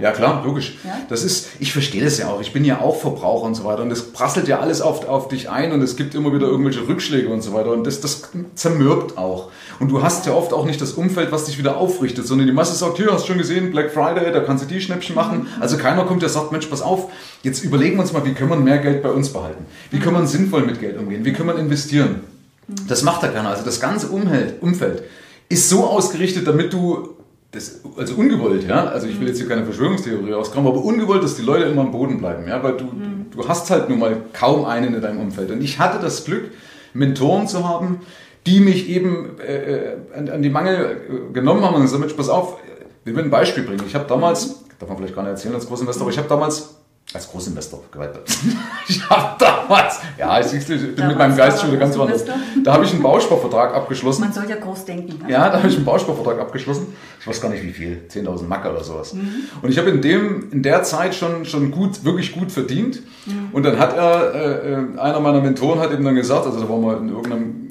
Ja, 0.00 0.12
klar, 0.12 0.44
logisch. 0.44 0.78
Ja? 0.84 0.96
Das 1.08 1.24
ist, 1.24 1.48
ich 1.58 1.72
verstehe 1.72 2.04
das 2.04 2.18
ja 2.18 2.28
auch. 2.28 2.40
Ich 2.40 2.52
bin 2.52 2.64
ja 2.64 2.80
auch 2.80 2.94
Verbraucher 2.94 3.46
und 3.46 3.56
so 3.56 3.64
weiter. 3.64 3.82
Und 3.82 3.90
das 3.90 4.12
prasselt 4.12 4.46
ja 4.46 4.60
alles 4.60 4.80
auf, 4.80 5.08
auf 5.08 5.26
dich 5.26 5.50
ein 5.50 5.72
und 5.72 5.82
es 5.82 5.96
gibt 5.96 6.14
immer 6.14 6.32
wieder 6.32 6.46
irgendwelche 6.46 6.86
Rückschläge 6.86 7.28
und 7.28 7.42
so 7.42 7.52
weiter. 7.52 7.72
Und 7.72 7.84
das, 7.84 8.00
das 8.00 8.30
zermürbt 8.54 9.18
auch. 9.18 9.50
Und 9.80 9.90
du 9.90 10.02
hast 10.02 10.26
ja 10.26 10.32
oft 10.32 10.52
auch 10.52 10.64
nicht 10.64 10.80
das 10.80 10.92
Umfeld, 10.92 11.30
was 11.30 11.44
dich 11.44 11.58
wieder 11.58 11.76
aufrichtet, 11.76 12.26
sondern 12.26 12.46
die 12.46 12.52
Masse 12.52 12.74
sagt, 12.74 12.96
hier, 12.96 13.12
hast 13.12 13.24
du 13.24 13.28
schon 13.28 13.38
gesehen, 13.38 13.70
Black 13.70 13.92
Friday, 13.92 14.32
da 14.32 14.40
kannst 14.40 14.64
du 14.64 14.68
die 14.68 14.80
Schnäppchen 14.80 15.14
machen. 15.14 15.40
Mhm. 15.40 15.62
Also 15.62 15.76
keiner 15.76 16.04
kommt, 16.04 16.22
der 16.22 16.28
sagt, 16.28 16.50
Mensch, 16.52 16.66
pass 16.66 16.82
auf, 16.82 17.10
jetzt 17.42 17.64
überlegen 17.64 17.96
wir 17.96 18.02
uns 18.02 18.12
mal, 18.12 18.24
wie 18.24 18.34
können 18.34 18.50
wir 18.50 18.56
mehr 18.56 18.78
Geld 18.78 19.02
bei 19.02 19.10
uns 19.10 19.32
behalten? 19.32 19.66
Wie 19.90 20.00
können 20.00 20.16
wir 20.16 20.26
sinnvoll 20.26 20.64
mit 20.64 20.80
Geld 20.80 20.98
umgehen? 20.98 21.24
Wie 21.24 21.32
können 21.32 21.48
wir 21.48 21.58
investieren? 21.58 22.22
Mhm. 22.66 22.74
Das 22.88 23.02
macht 23.02 23.22
ja 23.22 23.28
keiner. 23.28 23.50
Also 23.50 23.64
das 23.64 23.80
ganze 23.80 24.08
Umfeld, 24.08 25.02
ist 25.48 25.68
so 25.68 25.86
ausgerichtet, 25.86 26.46
damit 26.46 26.72
du 26.72 27.16
das, 27.50 27.80
also 27.96 28.14
ungewollt, 28.14 28.68
ja, 28.68 28.84
also 28.84 29.06
ich 29.06 29.18
will 29.18 29.28
jetzt 29.28 29.38
hier 29.38 29.48
keine 29.48 29.64
Verschwörungstheorie 29.64 30.32
rauskommen, 30.32 30.70
aber 30.70 30.84
ungewollt, 30.84 31.22
dass 31.22 31.36
die 31.36 31.42
Leute 31.42 31.64
immer 31.64 31.82
am 31.82 31.92
Boden 31.92 32.18
bleiben, 32.18 32.46
ja, 32.46 32.62
weil 32.62 32.76
du, 32.76 32.84
mhm. 32.84 33.26
du 33.30 33.48
hast 33.48 33.70
halt 33.70 33.88
nun 33.88 33.98
mal 33.98 34.16
kaum 34.34 34.66
einen 34.66 34.94
in 34.94 35.00
deinem 35.00 35.20
Umfeld. 35.20 35.50
Und 35.50 35.62
ich 35.62 35.78
hatte 35.78 35.98
das 36.02 36.24
Glück, 36.24 36.50
Mentoren 36.92 37.48
zu 37.48 37.66
haben, 37.66 38.00
die 38.46 38.60
mich 38.60 38.88
eben 38.88 39.38
äh, 39.40 39.96
an, 40.16 40.28
an, 40.28 40.42
die 40.42 40.50
Mangel 40.50 41.00
äh, 41.08 41.32
genommen 41.32 41.64
haben 41.64 41.74
und 41.74 41.82
gesagt, 41.82 42.00
Mensch, 42.00 42.14
pass 42.14 42.28
auf, 42.28 42.58
wir 43.04 43.14
will 43.14 43.24
ein 43.24 43.30
Beispiel 43.30 43.64
bringen. 43.64 43.84
Ich 43.86 43.94
habe 43.94 44.06
damals, 44.06 44.64
darf 44.78 44.88
man 44.88 44.98
vielleicht 44.98 45.14
gar 45.14 45.22
nicht 45.22 45.32
erzählen 45.32 45.54
als 45.54 45.66
Großinvestor, 45.66 46.02
aber 46.02 46.10
ich 46.10 46.18
habe 46.18 46.28
damals 46.28 46.78
als 47.14 47.30
Großinvestor 47.30 47.84
geweitert. 47.90 48.28
ich 48.88 49.08
habe 49.08 49.36
damals, 49.38 50.00
ja, 50.18 50.38
ich, 50.40 50.52
ich 50.52 50.66
bin 50.66 50.94
damals 50.94 51.08
mit 51.08 51.18
meinem 51.18 51.36
Geist 51.36 51.60
schon 51.62 51.78
ganz 51.78 51.96
woanders. 51.96 52.24
Da 52.62 52.74
habe 52.74 52.84
ich 52.84 52.92
einen 52.92 53.02
Bausparvertrag 53.02 53.74
abgeschlossen. 53.74 54.20
Man 54.20 54.32
soll 54.32 54.48
ja 54.48 54.56
groß 54.56 54.84
denken. 54.84 55.24
Ne? 55.24 55.32
Ja, 55.32 55.48
da 55.48 55.56
habe 55.56 55.68
ich 55.68 55.76
einen 55.76 55.86
Bausparvertrag 55.86 56.38
abgeschlossen. 56.38 56.88
Ich 57.18 57.26
weiß 57.26 57.40
gar 57.40 57.48
nicht 57.48 57.62
wie 57.62 57.72
viel, 57.72 58.02
10.000 58.10 58.46
Mark 58.46 58.66
oder 58.66 58.84
sowas. 58.84 59.14
Mhm. 59.14 59.44
Und 59.62 59.70
ich 59.70 59.78
habe 59.78 59.88
in 59.88 60.02
dem 60.02 60.50
in 60.52 60.62
der 60.62 60.82
Zeit 60.82 61.14
schon 61.14 61.46
schon 61.46 61.70
gut, 61.70 62.04
wirklich 62.04 62.32
gut 62.32 62.52
verdient. 62.52 63.00
Mhm. 63.24 63.48
Und 63.52 63.62
dann 63.62 63.78
hat 63.78 63.96
er, 63.96 64.34
äh, 64.34 64.72
äh 64.72 64.98
einer 64.98 65.20
meiner 65.20 65.40
Mentoren 65.40 65.80
hat 65.80 65.92
eben 65.92 66.04
dann 66.04 66.14
gesagt, 66.14 66.44
also 66.44 66.60
da 66.60 66.68
waren 66.68 66.82
wir 66.82 66.98
in 66.98 67.08
irgendeinem 67.08 67.67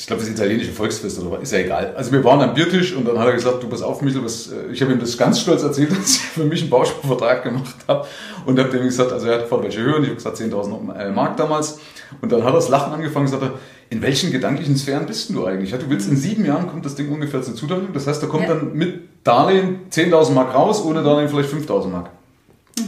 ich 0.00 0.06
glaube, 0.06 0.22
das 0.22 0.30
italienische 0.30 0.72
Volksfest 0.72 1.20
oder 1.20 1.32
was, 1.32 1.42
ist 1.42 1.52
ja 1.52 1.58
egal. 1.58 1.92
Also 1.94 2.10
wir 2.10 2.24
waren 2.24 2.40
am 2.40 2.54
Biertisch 2.54 2.96
und 2.96 3.06
dann 3.06 3.18
hat 3.18 3.26
er 3.26 3.34
gesagt, 3.34 3.62
du 3.62 3.68
pass 3.68 3.82
auf, 3.82 4.00
Michel, 4.00 4.24
was, 4.24 4.50
äh, 4.50 4.72
ich 4.72 4.80
habe 4.80 4.92
ihm 4.92 4.98
das 4.98 5.16
ganz 5.18 5.40
stolz 5.40 5.62
erzählt, 5.62 5.90
dass 5.96 6.16
ich 6.16 6.20
für 6.20 6.44
mich 6.44 6.62
einen 6.62 6.70
Bausparvertrag 6.70 7.42
gemacht 7.44 7.76
habe 7.86 8.06
und 8.46 8.58
habe 8.58 8.70
dem 8.70 8.84
gesagt, 8.84 9.12
also 9.12 9.26
er 9.26 9.34
hat 9.34 9.42
gefragt, 9.42 9.62
welche 9.62 9.80
Höhe 9.82 9.96
und 9.96 10.02
ich 10.02 10.08
habe 10.08 10.16
gesagt 10.16 10.38
10.000 10.38 10.96
äh, 10.98 11.10
Mark 11.10 11.36
damals 11.36 11.80
und 12.22 12.32
dann 12.32 12.42
hat 12.42 12.48
er 12.48 12.54
das 12.54 12.70
Lachen 12.70 12.94
angefangen 12.94 13.26
und 13.26 13.32
sagte, 13.32 13.52
in 13.90 14.00
welchen 14.00 14.32
gedanklichen 14.32 14.74
Sphären 14.74 15.04
bist 15.04 15.28
du 15.28 15.44
eigentlich? 15.44 15.72
Ja, 15.72 15.76
du 15.76 15.90
willst 15.90 16.08
in 16.08 16.16
sieben 16.16 16.46
Jahren 16.46 16.66
kommt 16.66 16.86
das 16.86 16.94
Ding 16.94 17.12
ungefähr 17.12 17.42
zur 17.42 17.54
Zuteilung, 17.54 17.92
das 17.92 18.06
heißt, 18.06 18.22
da 18.22 18.26
kommt 18.26 18.44
ja. 18.44 18.54
dann 18.54 18.72
mit 18.72 19.00
Darlehen 19.22 19.80
10.000 19.90 20.32
Mark 20.32 20.54
raus, 20.54 20.82
ohne 20.82 21.02
Darlehen 21.02 21.28
vielleicht 21.28 21.52
5.000 21.52 21.88
Mark. 21.88 22.10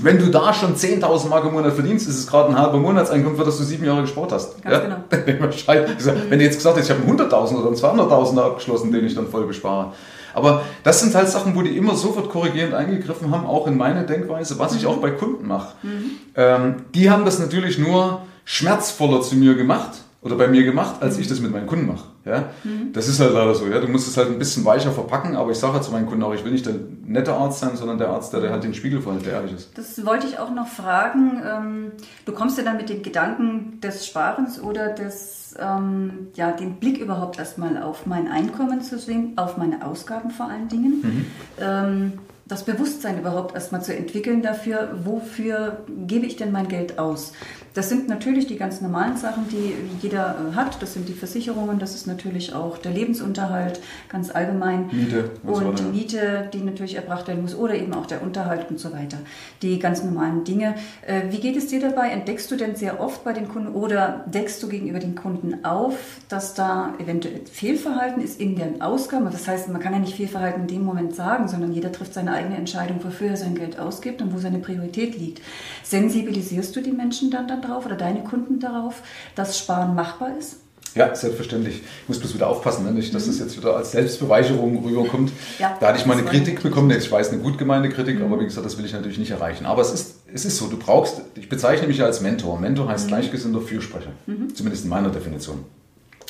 Wenn 0.03 0.19
du 0.19 0.27
da 0.27 0.53
schon 0.55 0.75
10.000 0.75 1.29
Mark 1.29 1.45
im 1.45 1.53
Monat 1.53 1.75
verdienst, 1.75 2.09
ist 2.09 2.19
es 2.19 2.27
gerade 2.27 2.51
ein 2.51 2.59
halber 2.59 2.79
Monatseinkommen, 2.79 3.39
für 3.39 3.45
das 3.45 3.59
du 3.59 3.65
sieben 3.65 3.85
Jahre 3.85 4.03
gespart 4.03 4.33
hast. 4.33 4.63
Ganz 4.63 4.77
ja? 4.77 4.81
genau. 4.81 4.97
Wenn 6.29 6.39
du 6.39 6.45
jetzt 6.45 6.57
gesagt 6.57 6.77
hättest, 6.77 6.91
ich 6.91 6.97
habe 6.97 7.09
einen 7.09 7.19
100.000 7.19 7.57
oder 7.57 7.67
einen 7.67 8.01
200.000 8.01 8.39
abgeschlossen, 8.39 8.93
den 8.93 9.07
ich 9.07 9.15
dann 9.15 9.29
voll 9.29 9.47
bespare. 9.47 9.93
Aber 10.35 10.63
das 10.83 11.01
sind 11.01 11.15
halt 11.15 11.29
Sachen, 11.29 11.55
wo 11.55 11.63
die 11.63 11.77
immer 11.77 11.95
sofort 11.95 12.31
korrigierend 12.31 12.75
eingegriffen 12.75 13.31
haben, 13.31 13.47
auch 13.47 13.67
in 13.67 13.77
meine 13.77 14.05
Denkweise, 14.05 14.59
was 14.59 14.75
ich 14.75 14.83
mhm. 14.83 14.89
auch 14.89 14.97
bei 14.97 15.11
Kunden 15.11 15.47
mache. 15.47 15.75
Mhm. 15.83 16.11
Ähm, 16.37 16.75
die 16.95 17.11
haben 17.11 17.25
das 17.25 17.39
natürlich 17.39 17.79
nur 17.79 18.23
schmerzvoller 18.45 19.21
zu 19.21 19.37
mir 19.37 19.55
gemacht 19.55 19.91
oder 20.23 20.37
bei 20.37 20.47
mir 20.47 20.63
gemacht, 20.63 20.97
als 21.01 21.19
ich 21.19 21.27
das 21.27 21.41
mit 21.41 21.51
meinen 21.51 21.67
Kunden 21.67 21.87
mache. 21.87 22.05
Ja? 22.25 22.51
Mhm. 22.63 22.93
Das 22.93 23.09
ist 23.09 23.19
halt 23.19 23.35
leider 23.35 23.55
so. 23.55 23.67
Ja? 23.67 23.81
Du 23.81 23.89
musst 23.89 24.07
es 24.07 24.17
halt 24.17 24.29
ein 24.29 24.39
bisschen 24.39 24.65
weicher 24.65 24.93
verpacken, 24.93 25.35
aber 25.35 25.51
ich 25.51 25.59
sage 25.59 25.75
halt 25.75 25.85
zu 25.85 25.91
meinen 25.91 26.07
Kunden 26.07 26.23
auch, 26.23 26.33
ich 26.33 26.45
will 26.45 26.53
nicht 26.53 26.65
der 26.65 26.75
nette 27.05 27.33
Arzt 27.33 27.59
sein, 27.59 27.77
sondern 27.77 27.99
der 27.99 28.09
Arzt, 28.09 28.33
der, 28.33 28.41
der 28.41 28.51
halt 28.51 28.63
den 28.63 28.73
Spiegel 28.73 29.03
verhält, 29.03 29.27
der 29.27 29.33
ehrlich 29.33 29.55
ist. 29.55 29.77
Das 29.77 30.07
wollte 30.07 30.29
ich 30.29 30.39
auch 30.39 30.55
noch 30.55 30.69
fragen. 30.69 31.43
Ähm, 31.45 31.93
du 32.25 32.33
kommst 32.33 32.57
ja 32.57 32.63
dann 32.63 32.77
mit 32.77 32.89
dem 32.89 33.03
Gedanken 33.03 33.81
des 33.81 34.07
Sparens 34.07 34.63
oder 34.63 34.91
des, 34.91 35.57
ähm, 35.59 36.29
ja, 36.35 36.53
den 36.53 36.77
Blick 36.77 36.99
überhaupt 36.99 37.41
erstmal 37.41 37.83
auf 37.83 38.07
mein 38.07 38.29
Einkommen 38.29 38.81
zu 38.81 39.01
sehen, 39.01 39.33
auf 39.35 39.57
meine 39.57 39.85
Ausgaben 39.85 40.31
vor 40.31 40.49
allen 40.49 40.69
Dingen. 40.69 41.01
Mhm. 41.03 41.27
Ähm, 41.61 42.13
das 42.53 42.65
Bewusstsein 42.65 43.19
überhaupt 43.19 43.55
erstmal 43.55 43.83
zu 43.83 43.97
entwickeln 43.97 44.43
dafür, 44.43 44.91
wofür 45.05 45.85
gebe 46.07 46.27
ich 46.27 46.37
denn 46.37 46.53
mein 46.53 46.69
Geld 46.69 46.99
aus. 46.99 47.33
Das 47.75 47.89
sind 47.89 48.07
natürlich 48.09 48.47
die 48.47 48.57
ganz 48.57 48.83
normalen 48.83 49.17
Sachen, 49.17 49.49
die 49.49 49.73
jeder 50.03 50.37
äh, 50.51 50.55
hat. 50.55 50.83
Das 50.83 50.93
sind 50.93 51.09
die 51.09 51.15
Versicherungen, 51.15 51.79
das 51.79 51.95
ist 51.95 52.07
natürlich 52.07 52.55
auch 52.55 52.77
der 52.77 52.93
Lebensunterhalt 52.93 53.81
ganz 54.11 54.31
allgemein. 54.31 54.91
Miete. 54.93 55.31
Und 55.43 55.79
die 55.79 55.85
Miete, 55.85 56.51
die 56.53 56.59
natürlich 56.59 56.97
erbracht 56.97 57.29
werden 57.29 57.41
muss 57.41 57.55
oder 57.55 57.75
eben 57.75 57.95
auch 57.95 58.05
der 58.05 58.23
Unterhalt 58.23 58.67
und 58.69 58.79
so 58.79 58.93
weiter. 58.93 59.17
Die 59.63 59.79
ganz 59.79 60.05
normalen 60.05 60.45
Dinge. 60.45 60.75
Äh, 61.07 61.23
wie 61.31 61.39
geht 61.39 61.57
es 61.57 61.69
dir 61.69 61.81
dabei? 61.81 62.11
Entdeckst 62.11 62.51
du 62.51 62.57
denn 62.57 62.77
sehr 62.77 63.01
oft 63.01 63.25
bei 63.25 63.33
den 63.33 63.49
Kunden 63.49 63.75
oder 63.75 64.25
deckst 64.27 64.63
du 64.63 64.69
gegenüber 64.69 64.99
den 64.99 65.15
Kunden 65.15 65.65
auf, 65.65 65.95
dass 66.29 66.53
da 66.53 66.93
eventuell 66.99 67.41
Fehlverhalten 67.51 68.23
ist 68.23 68.39
in 68.39 68.57
den 68.57 68.83
Ausgaben? 68.83 69.25
Das 69.33 69.49
heißt, 69.49 69.71
man 69.71 69.81
kann 69.81 69.95
ja 69.95 69.99
nicht 69.99 70.17
Fehlverhalten 70.17 70.63
in 70.63 70.69
dem 70.69 70.85
Moment 70.85 71.15
sagen, 71.15 71.49
sondern 71.49 71.73
jeder 71.73 71.91
trifft 71.91 72.13
seine 72.13 72.33
eigene 72.33 72.42
Entscheidung, 72.51 73.03
wofür 73.03 73.29
er 73.29 73.37
sein 73.37 73.55
Geld 73.55 73.79
ausgibt 73.79 74.21
und 74.23 74.35
wo 74.35 74.39
seine 74.39 74.59
Priorität 74.59 75.19
liegt. 75.19 75.41
Sensibilisierst 75.83 76.75
du 76.75 76.81
die 76.81 76.93
Menschen 76.93 77.31
dann, 77.31 77.47
dann 77.47 77.63
drauf 77.63 77.87
oder 77.87 77.97
deine 77.97 78.25
Kunden 78.25 78.59
darauf, 78.59 79.03
dass 79.35 79.59
Sparen 79.59 79.95
machbar 79.95 80.37
ist? 80.39 80.57
Ja, 80.95 81.15
selbstverständlich. 81.15 81.77
Ich 81.77 82.09
muss 82.09 82.19
bloß 82.19 82.35
wieder 82.35 82.49
aufpassen, 82.49 82.85
ne? 82.85 82.93
nicht, 82.93 83.15
dass 83.15 83.27
das 83.27 83.39
jetzt 83.39 83.57
wieder 83.57 83.77
als 83.77 83.93
Selbstbeweicherung 83.93 84.85
rüberkommt. 84.85 85.33
Ja, 85.59 85.77
da 85.81 85.89
hatte 85.89 85.99
ich 85.99 86.05
mal 86.05 86.19
eine 86.19 86.27
Kritik 86.27 86.63
bekommen, 86.63 86.91
ich 86.91 87.11
weiß, 87.11 87.31
eine 87.31 87.41
gut 87.41 87.57
gemeinte 87.57 87.89
Kritik, 87.89 88.21
aber 88.21 88.39
wie 88.41 88.45
gesagt, 88.45 88.67
das 88.67 88.77
will 88.77 88.85
ich 88.85 88.93
natürlich 88.93 89.19
nicht 89.19 89.31
erreichen. 89.31 89.65
Aber 89.65 89.81
es 89.81 89.91
ist, 89.91 90.17
es 90.33 90.45
ist 90.45 90.59
so, 90.59 90.67
du 90.67 90.77
brauchst, 90.77 91.23
ich 91.35 91.49
bezeichne 91.49 91.89
mich 91.89 91.97
ja 91.97 92.05
als 92.05 92.21
Mentor. 92.21 92.61
Mentor 92.61 92.89
heißt 92.89 93.09
gleichgesinnter 93.09 93.63
Fürsprecher, 93.63 94.11
zumindest 94.55 94.85
in 94.85 94.91
meiner 94.91 95.09
Definition. 95.09 95.65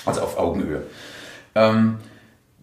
Also 0.04 0.20
auf 0.20 0.38
Augenhöhe. 0.38 0.82
Ähm, 1.56 1.96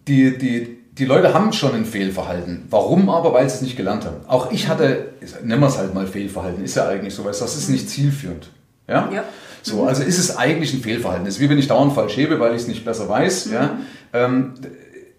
die, 0.08 0.36
die, 0.38 0.79
die 1.00 1.06
Leute 1.06 1.32
haben 1.32 1.52
schon 1.54 1.74
ein 1.74 1.86
Fehlverhalten. 1.86 2.66
Warum 2.68 3.08
aber? 3.08 3.32
Weil 3.32 3.48
sie 3.48 3.56
es 3.56 3.62
nicht 3.62 3.76
gelernt 3.76 4.04
haben. 4.04 4.16
Auch 4.28 4.52
ich 4.52 4.68
hatte, 4.68 5.14
nennen 5.42 5.62
wir 5.62 5.68
es 5.68 5.78
halt 5.78 5.94
mal 5.94 6.06
Fehlverhalten, 6.06 6.62
ist 6.62 6.76
ja 6.76 6.86
eigentlich 6.86 7.14
so, 7.14 7.24
weil 7.24 7.32
das 7.32 7.56
ist 7.56 7.70
nicht 7.70 7.88
zielführend. 7.88 8.50
Ja? 8.86 9.08
Ja. 9.10 9.24
So, 9.62 9.84
also 9.84 10.02
ist 10.02 10.18
es 10.18 10.36
eigentlich 10.36 10.74
ein 10.74 10.82
Fehlverhalten. 10.82 11.26
Es 11.26 11.36
ist 11.36 11.40
wie 11.40 11.48
wenn 11.48 11.58
ich 11.58 11.68
dauernd 11.68 11.94
falsch 11.94 12.18
hebe, 12.18 12.38
weil 12.38 12.54
ich 12.54 12.62
es 12.62 12.68
nicht 12.68 12.84
besser 12.84 13.08
weiß. 13.08 13.50
Ja? 13.50 13.78
Ähm, 14.12 14.52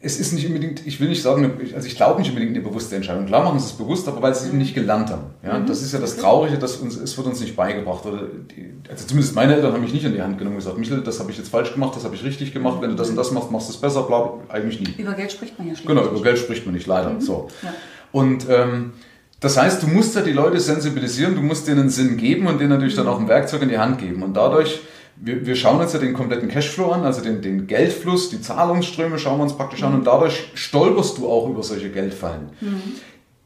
es 0.04 0.20
ist 0.20 0.34
nicht 0.34 0.48
unbedingt, 0.48 0.86
ich 0.88 1.00
will 1.00 1.10
nicht 1.10 1.22
sagen, 1.22 1.52
also 1.76 1.88
ich 1.88 1.96
glaube 1.96 2.20
nicht 2.20 2.30
unbedingt 2.30 2.56
eine 2.56 2.66
bewusste 2.66 2.96
Entscheidung. 2.96 3.28
Klar 3.28 3.44
machen 3.44 3.60
sie 3.60 3.68
es 3.68 3.74
bewusst, 3.74 4.08
aber 4.08 4.22
weil 4.24 4.34
sie 4.34 4.46
es 4.46 4.50
eben 4.50 4.58
nicht 4.58 4.74
gelernt 4.74 5.12
haben. 5.12 5.26
Ja? 5.44 5.60
Das 5.60 5.84
ist 5.84 5.94
ja 5.94 6.00
das 6.00 6.18
Traurige, 6.18 6.58
dass 6.58 6.78
uns, 6.78 6.96
es 6.96 7.16
wird 7.18 7.28
uns 7.28 7.40
nicht 7.40 7.56
beigebracht. 7.56 8.06
Oder 8.06 8.24
die, 8.24 8.74
also 8.90 9.06
zumindest 9.06 9.36
meine 9.36 9.56
Eltern 9.56 9.74
haben 9.74 9.82
mich 9.82 9.94
nicht 9.94 10.04
in 10.04 10.14
die 10.14 10.22
Hand 10.22 10.40
genommen 10.40 10.56
und 10.56 10.60
gesagt, 10.60 10.80
Michel, 10.80 11.02
das 11.02 11.20
habe 11.20 11.30
ich 11.30 11.38
jetzt 11.38 11.50
falsch 11.50 11.74
gemacht, 11.74 11.96
das 11.96 12.04
habe 12.04 12.16
ich 12.16 12.24
richtig 12.24 12.52
gemacht, 12.52 12.82
wenn 12.82 12.90
du 12.90 12.96
das 12.96 13.10
und 13.10 13.16
das 13.16 13.32
machst, 13.32 13.52
machst 13.52 13.70
du 13.70 13.74
es 13.74 13.80
besser, 13.80 14.02
bla, 14.04 14.34
eigentlich 14.50 14.80
nie. 14.80 15.02
Über 15.02 15.14
Geld 15.14 15.32
spricht 15.32 15.60
man 15.60 15.68
ja 15.68 15.76
schließlich. 15.76 15.96
Genau, 15.96 16.10
über 16.10 16.24
Geld 16.24 16.40
spricht 16.40 16.66
man 16.66 16.74
nicht, 16.74 16.88
leider. 16.88 17.22
So. 17.22 17.50
Ja. 17.62 17.74
Und 18.12 18.48
ähm, 18.50 18.94
das 19.40 19.58
heißt, 19.58 19.84
du 19.84 19.88
musst 19.88 20.16
ja 20.16 20.22
die 20.22 20.34
Leute 20.34 20.60
sensibilisieren, 20.60 21.36
du 21.36 21.42
musst 21.42 21.68
denen 21.68 21.82
einen 21.82 21.90
Sinn 21.90 22.18
geben 22.18 22.48
und 22.48 22.60
denen 22.60 22.70
natürlich 22.70 22.96
dann 22.96 23.08
auch 23.08 23.20
ein 23.20 23.28
Werkzeug 23.28 23.62
in 23.62 23.70
die 23.70 23.78
Hand 23.78 24.00
geben. 24.00 24.24
Und 24.24 24.36
dadurch, 24.36 24.82
wir, 25.24 25.46
wir 25.46 25.56
schauen 25.56 25.80
uns 25.80 25.94
ja 25.94 26.00
den 26.00 26.14
kompletten 26.14 26.50
Cashflow 26.50 26.92
an, 26.92 27.04
also 27.06 27.22
den, 27.22 27.42
den 27.42 27.68
Geldfluss, 27.68 28.30
die 28.32 28.42
Zahlungsströme 28.42 29.20
schauen 29.20 29.38
wir 29.38 29.44
uns 29.44 29.54
praktisch 29.54 29.84
an 29.84 29.94
und 29.94 30.06
dadurch 30.08 30.52
stolperst 30.56 31.18
du 31.20 31.30
auch 31.30 31.48
über 31.48 31.62
solche 31.64 31.90
Geldfallen. 31.92 32.50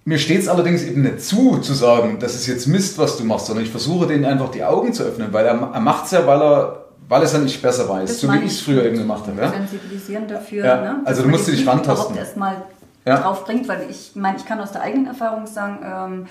Mir 0.06 0.18
steht 0.20 0.40
es 0.42 0.48
allerdings 0.48 0.84
eben 0.84 1.02
nicht 1.02 1.22
zu, 1.22 1.58
zu 1.58 1.74
sagen, 1.74 2.18
das 2.20 2.36
ist 2.36 2.48
jetzt 2.48 2.68
Mist, 2.68 2.98
was 2.98 3.18
du 3.18 3.24
machst, 3.24 3.48
sondern 3.48 3.66
ich 3.66 3.72
versuche 3.72 4.08
denen 4.08 4.24
einfach 4.24 4.50
die 4.52 4.64
Augen 4.64 4.94
zu 4.94 5.04
öffnen, 5.04 5.30
weil 5.34 5.46
er, 5.46 5.54
er 5.74 5.80
macht 5.82 6.06
es 6.06 6.12
ja, 6.12 6.26
weil 6.28 6.42
er, 6.42 6.86
weil 7.10 7.22
er 7.22 7.26
es 7.26 7.34
ja 7.34 7.40
nicht 7.40 7.62
besser 7.62 7.90
weiß, 7.90 8.10
Das 8.10 8.22
so 8.22 8.32
wie 8.32 8.38
ich 8.38 8.52
es 8.54 8.62
früher 8.62 8.86
eben 8.86 8.98
gemacht 8.98 9.26
habe. 9.28 9.42
Ja? 9.42 9.50
Sensibilisieren 9.52 10.28
dafür. 10.28 10.64
Ja, 10.66 10.82
Ne? 10.82 11.02
also 11.06 11.24
du 11.24 11.30
musst 11.30 11.48
dich 11.48 11.66
rantasten. 11.68 12.14
überhaupt 12.14 12.18
erstmal 12.18 12.56
Ja. 13.06 13.18
drauf 13.20 13.46
bringt, 13.46 13.68
weil 13.68 13.88
ich 13.90 14.12
meine, 14.16 14.38
ich 14.38 14.46
kann 14.46 14.60
aus 14.62 14.72
der 14.72 14.82
eigenen 14.82 15.08
Erfahrung 15.08 15.46
sagen, 15.48 15.80
ähm, 15.84 16.28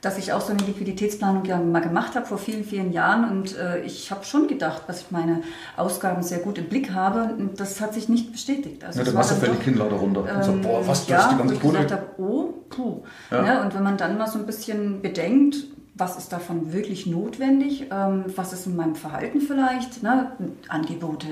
dass 0.00 0.18
ich 0.18 0.32
auch 0.32 0.40
so 0.40 0.52
eine 0.52 0.62
Liquiditätsplanung 0.62 1.44
ja 1.44 1.58
mal 1.58 1.80
gemacht 1.80 2.14
habe 2.14 2.26
vor 2.26 2.38
vielen, 2.38 2.64
vielen 2.64 2.92
Jahren 2.92 3.30
und 3.30 3.56
äh, 3.56 3.82
ich 3.82 4.10
habe 4.10 4.24
schon 4.24 4.48
gedacht, 4.48 4.82
dass 4.86 5.02
ich 5.02 5.10
meine 5.10 5.42
Ausgaben 5.76 6.22
sehr 6.22 6.38
gut 6.38 6.58
im 6.58 6.66
Blick 6.66 6.92
habe 6.92 7.34
und 7.34 7.60
das 7.60 7.80
hat 7.80 7.94
sich 7.94 8.08
nicht 8.08 8.32
bestätigt. 8.32 8.84
Also 8.84 9.02
Ja, 9.02 9.22
fällt 9.22 9.52
die 9.52 9.56
doch, 9.56 9.62
Kinnlade 9.62 9.94
runter 9.94 10.22
und 10.22 10.44
so, 10.44 10.52
ähm, 10.52 10.62
boah, 10.62 10.86
was, 10.86 11.06
du 11.06 11.12
ja, 11.12 11.18
hast 11.18 11.32
die 11.32 11.38
ganze 11.38 11.54
ich 11.54 11.60
Kohle. 11.60 11.82
gesagt 11.84 11.92
habe, 11.92 12.06
oh, 12.18 12.54
puh. 12.70 13.02
Ja. 13.30 13.42
Ne? 13.42 13.62
Und 13.62 13.74
wenn 13.74 13.82
man 13.82 13.96
dann 13.96 14.16
mal 14.16 14.26
so 14.26 14.38
ein 14.38 14.46
bisschen 14.46 15.02
bedenkt, 15.02 15.56
was 16.00 16.16
ist 16.16 16.32
davon 16.32 16.72
wirklich 16.72 17.06
notwendig, 17.06 17.86
ähm, 17.92 18.24
was 18.34 18.52
ist 18.52 18.66
in 18.66 18.74
meinem 18.74 18.94
Verhalten 18.94 19.40
vielleicht, 19.40 20.02
ne? 20.02 20.32
Angebote 20.68 21.26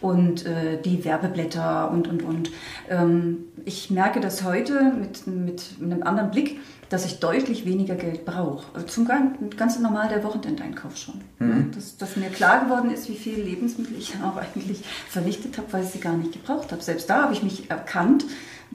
und 0.00 0.44
äh, 0.44 0.80
die 0.82 1.04
Werbeblätter 1.04 1.90
und, 1.90 2.08
und, 2.08 2.22
und. 2.24 2.50
Ähm, 2.90 3.44
ich 3.64 3.90
merke 3.90 4.20
das 4.20 4.42
heute 4.42 4.92
mit, 4.98 5.26
mit 5.26 5.62
einem 5.80 6.02
anderen 6.02 6.32
Blick, 6.32 6.60
dass 6.92 7.06
ich 7.06 7.20
deutlich 7.20 7.64
weniger 7.64 7.94
Geld 7.94 8.26
brauche. 8.26 8.64
Also 8.74 8.86
Zum 8.86 9.06
gan- 9.06 9.34
ganz 9.56 9.78
normal 9.78 10.08
der 10.10 10.22
Wochenendeinkauf 10.24 10.96
schon. 10.96 11.22
Ne? 11.38 11.66
Dass, 11.74 11.96
dass 11.96 12.16
mir 12.16 12.28
klar 12.28 12.64
geworden 12.64 12.90
ist, 12.90 13.08
wie 13.08 13.16
viele 13.16 13.42
Lebensmittel 13.42 13.96
ich 13.98 14.12
auch 14.22 14.36
eigentlich 14.36 14.82
vernichtet 15.08 15.56
habe, 15.56 15.72
weil 15.72 15.84
ich 15.84 15.90
sie 15.90 16.00
gar 16.00 16.16
nicht 16.16 16.32
gebraucht 16.32 16.70
habe. 16.70 16.82
Selbst 16.82 17.08
da 17.08 17.22
habe 17.22 17.32
ich 17.32 17.42
mich 17.42 17.70
erkannt, 17.70 18.26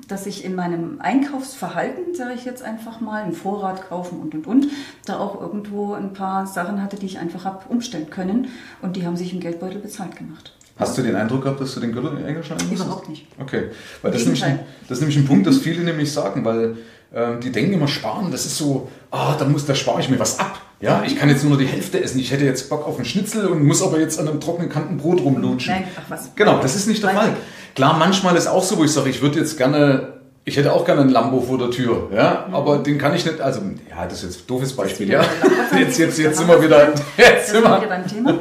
dass 0.08 0.26
ich 0.26 0.44
in 0.46 0.56
meinem 0.56 1.00
Einkaufsverhalten, 1.00 2.16
sage 2.16 2.34
ich 2.36 2.46
jetzt 2.46 2.64
einfach 2.64 3.02
mal, 3.02 3.26
im 3.26 3.34
Vorrat 3.34 3.88
kaufen 3.90 4.20
und 4.20 4.34
und 4.34 4.48
und, 4.48 4.68
da 5.06 5.20
auch 5.20 5.40
irgendwo 5.40 5.94
ein 5.94 6.14
paar 6.14 6.48
Sachen 6.48 6.82
hatte, 6.82 6.98
die 6.98 7.06
ich 7.08 7.20
einfach 7.20 7.46
habe 7.46 7.70
umstellen 7.70 8.10
können 8.10 8.48
und 8.82 8.96
die 8.96 9.06
haben 9.06 9.18
sich 9.18 9.34
im 9.34 9.40
Geldbeutel 9.40 9.80
bezahlt 9.80 10.16
gemacht. 10.16 10.54
Hast 10.78 10.98
du 10.98 11.02
den 11.02 11.16
Eindruck 11.16 11.44
gehabt, 11.44 11.60
dass 11.60 11.74
du 11.74 11.80
den 11.80 11.92
Gürtel 11.92 12.24
eingeschaltet 12.24 12.68
hast? 12.72 12.80
Überhaupt 12.82 13.10
nicht. 13.10 13.26
Okay, 13.40 13.70
weil 14.04 14.12
das 14.12 14.22
ist, 14.22 14.28
nämlich 14.28 14.44
das 14.88 14.98
ist 14.98 15.02
nämlich 15.02 15.18
ein 15.18 15.26
Punkt, 15.26 15.48
das 15.48 15.58
viele 15.58 15.84
nämlich 15.84 16.12
sagen, 16.12 16.46
weil 16.46 16.78
ähm, 17.16 17.40
die 17.40 17.52
denken 17.52 17.74
immer, 17.74 17.88
sparen, 17.88 18.32
das 18.32 18.46
ist 18.46 18.58
so, 18.58 18.90
ah, 19.12 19.36
da, 19.38 19.46
muss, 19.46 19.66
da 19.66 19.76
spare 19.76 20.00
ich 20.02 20.10
mir 20.10 20.20
was 20.20 20.40
ab. 20.40 20.60
Ja, 20.80 21.02
ich 21.06 21.18
kann 21.18 21.28
jetzt 21.30 21.44
nur 21.44 21.54
noch 21.54 21.60
die 21.60 21.66
Hälfte 21.66 22.04
essen. 22.04 22.20
Ich 22.20 22.32
hätte 22.32 22.46
jetzt 22.46 22.70
Bock 22.70 22.86
auf 22.88 22.98
einen 22.98 23.06
Schnitzel 23.06 23.48
und 23.48 23.64
muss 23.66 23.82
aber 23.82 24.00
jetzt 24.00 24.20
an 24.20 24.28
einem 24.28 24.40
trockenen 24.40 24.70
Kanten 24.70 24.98
Brot 24.98 25.22
rumlutschen. 25.22 25.74
Nein, 25.74 25.88
ach 25.98 26.04
was. 26.10 26.30
Genau, 26.36 26.60
das 26.62 26.76
ist 26.76 26.88
nicht 26.88 27.02
der. 27.02 27.10
Fall. 27.12 27.34
Klar, 27.74 27.98
manchmal 27.98 28.36
ist 28.36 28.46
auch 28.48 28.62
so, 28.64 28.78
wo 28.78 28.84
ich 28.84 28.92
sage, 28.92 29.10
ich 29.10 29.22
würde 29.24 29.40
jetzt 29.40 29.58
gerne, 29.58 30.14
ich 30.46 30.56
hätte 30.56 30.72
auch 30.74 30.86
gerne 30.86 31.02
einen 31.02 31.10
Lambo 31.10 31.42
vor 31.42 31.58
der 31.58 31.72
Tür, 31.72 32.10
ja, 32.16 32.46
Mhm. 32.48 32.54
aber 32.56 32.78
den 32.78 32.98
kann 33.00 33.16
ich 33.16 33.26
nicht, 33.26 33.42
also, 33.42 33.62
ja, 33.90 34.06
das 34.06 34.20
ist 34.20 34.24
jetzt 34.24 34.40
ein 34.42 34.48
doofes 34.48 34.74
Beispiel, 34.76 35.10
ja. 35.10 35.22
Jetzt, 35.78 35.98
jetzt, 36.00 36.18
jetzt 36.20 36.38
sind 36.38 36.48
wir 36.48 36.62
wieder, 36.62 36.90
jetzt 36.90 37.02
Das 37.18 37.50
sind 37.52 37.64
wir 37.64 37.78
wieder 37.78 37.88
beim 37.90 38.08
Thema. 38.12 38.30
Ähm, 38.32 38.38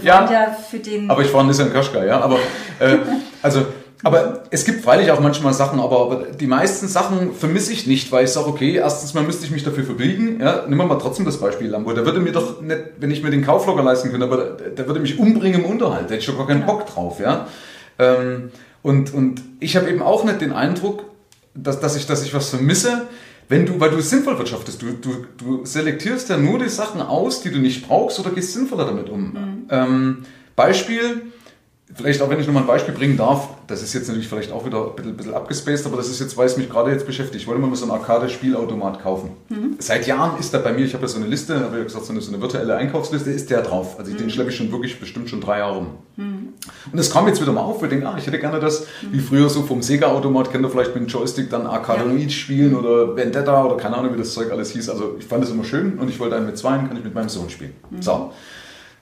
wir 0.00 0.02
Ja. 0.02 0.30
ja 0.30 0.56
für 0.70 0.78
den 0.78 1.08
aber 1.10 1.22
ich 1.22 1.28
fahre 1.28 1.44
ein 1.44 1.46
Nissan 1.48 1.72
Qashqai, 1.72 2.06
ja, 2.06 2.20
aber, 2.20 2.36
äh, 2.80 2.96
also, 3.42 3.64
aber 4.04 4.44
es 4.50 4.64
gibt 4.64 4.84
freilich 4.84 5.10
auch 5.10 5.20
manchmal 5.20 5.52
Sachen, 5.52 5.80
aber, 5.80 6.00
aber 6.02 6.16
die 6.26 6.46
meisten 6.46 6.86
Sachen 6.86 7.34
vermisse 7.34 7.72
ich 7.72 7.86
nicht, 7.86 8.12
weil 8.12 8.24
ich 8.24 8.30
sage, 8.30 8.48
okay, 8.48 8.74
erstens 8.74 9.14
mal 9.14 9.24
müsste 9.24 9.44
ich 9.44 9.50
mich 9.50 9.64
dafür 9.64 9.84
verbiegen, 9.84 10.40
ja, 10.40 10.64
nehmen 10.66 10.78
wir 10.78 10.86
mal 10.86 10.98
trotzdem 10.98 11.24
das 11.24 11.38
Beispiel 11.38 11.68
Lambo, 11.68 11.92
der 11.92 12.04
würde 12.04 12.20
mir 12.20 12.32
doch 12.32 12.60
nicht, 12.60 12.78
wenn 13.00 13.10
ich 13.10 13.22
mir 13.22 13.30
den 13.30 13.44
Kauf 13.44 13.66
locker 13.66 13.82
leisten 13.82 14.10
könnte, 14.10 14.26
aber 14.26 14.36
der, 14.36 14.68
der 14.70 14.86
würde 14.86 15.00
mich 15.00 15.18
umbringen 15.18 15.62
im 15.62 15.66
Unterhalt, 15.66 16.04
da 16.04 16.10
hätte 16.10 16.18
ich 16.18 16.24
schon 16.24 16.36
gar 16.36 16.46
keinen 16.46 16.64
Bock 16.64 16.86
drauf, 16.86 17.18
ja. 17.18 17.48
Ähm, 17.98 18.50
und, 18.82 19.12
und 19.12 19.42
ich 19.58 19.76
habe 19.76 19.90
eben 19.90 20.02
auch 20.02 20.24
nicht 20.24 20.40
den 20.40 20.52
Eindruck, 20.52 21.04
dass, 21.54 21.80
dass, 21.80 21.96
ich, 21.96 22.06
dass 22.06 22.24
ich 22.24 22.32
was 22.32 22.50
vermisse, 22.50 23.08
wenn 23.48 23.66
du, 23.66 23.80
weil 23.80 23.90
du 23.90 24.00
sinnvoll 24.00 24.38
wirtschaftest. 24.38 24.82
Du, 24.82 24.92
du, 24.92 25.26
du 25.38 25.64
selektierst 25.64 26.28
ja 26.28 26.36
nur 26.36 26.58
die 26.58 26.68
Sachen 26.68 27.00
aus, 27.00 27.40
die 27.40 27.50
du 27.50 27.58
nicht 27.58 27.88
brauchst 27.88 28.20
oder 28.20 28.30
gehst 28.30 28.52
sinnvoller 28.52 28.84
damit 28.84 29.08
um. 29.08 29.66
Ähm, 29.70 30.18
Beispiel, 30.54 31.22
vielleicht 31.94 32.20
auch 32.20 32.28
wenn 32.28 32.38
ich 32.38 32.46
nochmal 32.46 32.64
ein 32.64 32.66
Beispiel 32.66 32.94
bringen 32.94 33.16
darf, 33.16 33.48
das 33.66 33.82
ist 33.82 33.94
jetzt 33.94 34.08
natürlich 34.08 34.28
vielleicht 34.28 34.52
auch 34.52 34.64
wieder 34.66 34.84
ein 34.84 34.96
bisschen, 34.96 35.16
bisschen 35.16 35.34
abgespaced, 35.34 35.86
aber 35.86 35.96
das 35.96 36.08
ist 36.08 36.20
jetzt, 36.20 36.36
weil 36.36 36.46
es 36.46 36.56
mich 36.56 36.68
gerade 36.68 36.90
jetzt 36.90 37.06
beschäftigt. 37.06 37.42
Ich 37.42 37.48
wollte 37.48 37.60
mal 37.60 37.74
so 37.74 37.84
einen 37.84 37.92
Arcade-Spielautomat 37.92 39.02
kaufen. 39.02 39.30
Seit 39.78 40.06
Jahren 40.06 40.38
ist 40.38 40.52
da 40.52 40.58
bei 40.58 40.72
mir, 40.72 40.84
ich 40.84 40.94
habe 40.94 41.02
ja 41.02 41.08
so 41.08 41.18
eine 41.18 41.26
Liste, 41.26 41.60
habe 41.60 41.78
ja 41.78 41.84
gesagt, 41.84 42.04
so 42.04 42.12
eine, 42.12 42.20
so 42.20 42.30
eine 42.30 42.40
virtuelle 42.40 42.76
Einkaufsliste, 42.76 43.30
ist 43.30 43.50
der 43.50 43.62
drauf. 43.62 43.98
Also 43.98 44.12
den 44.12 44.30
schleppe 44.30 44.50
ich 44.50 44.56
schon 44.56 44.70
wirklich 44.70 45.00
bestimmt 45.00 45.30
schon 45.30 45.40
drei 45.40 45.58
Jahre 45.58 45.76
rum. 45.76 45.86
Und 46.92 46.98
es 46.98 47.10
kam 47.10 47.26
jetzt 47.26 47.40
wieder 47.40 47.52
mal 47.52 47.62
auf, 47.62 47.80
wir 47.80 47.88
denken, 47.88 48.06
ah, 48.06 48.16
ich 48.18 48.26
hätte 48.26 48.38
gerne 48.38 48.60
das, 48.60 48.86
wie 49.10 49.20
früher 49.20 49.48
so 49.48 49.62
vom 49.62 49.82
Sega-Automat, 49.82 50.50
kennt 50.50 50.64
ihr 50.64 50.70
vielleicht 50.70 50.94
mit 50.94 51.04
dem 51.04 51.08
Joystick 51.08 51.48
dann 51.50 51.66
Arcadoid 51.66 52.32
spielen 52.32 52.74
oder 52.74 53.16
Vendetta 53.16 53.64
oder 53.64 53.76
keine 53.76 53.96
Ahnung, 53.96 54.12
wie 54.14 54.18
das 54.18 54.34
Zeug 54.34 54.50
alles 54.50 54.70
hieß. 54.72 54.88
Also 54.90 55.16
ich 55.18 55.24
fand 55.24 55.42
das 55.42 55.50
immer 55.50 55.64
schön 55.64 55.98
und 55.98 56.08
ich 56.08 56.20
wollte 56.20 56.36
einen 56.36 56.46
mit 56.46 56.58
zwei, 56.58 56.76
kann 56.76 56.96
ich 56.96 57.04
mit 57.04 57.14
meinem 57.14 57.28
Sohn 57.28 57.48
spielen. 57.50 57.72
So. 58.00 58.32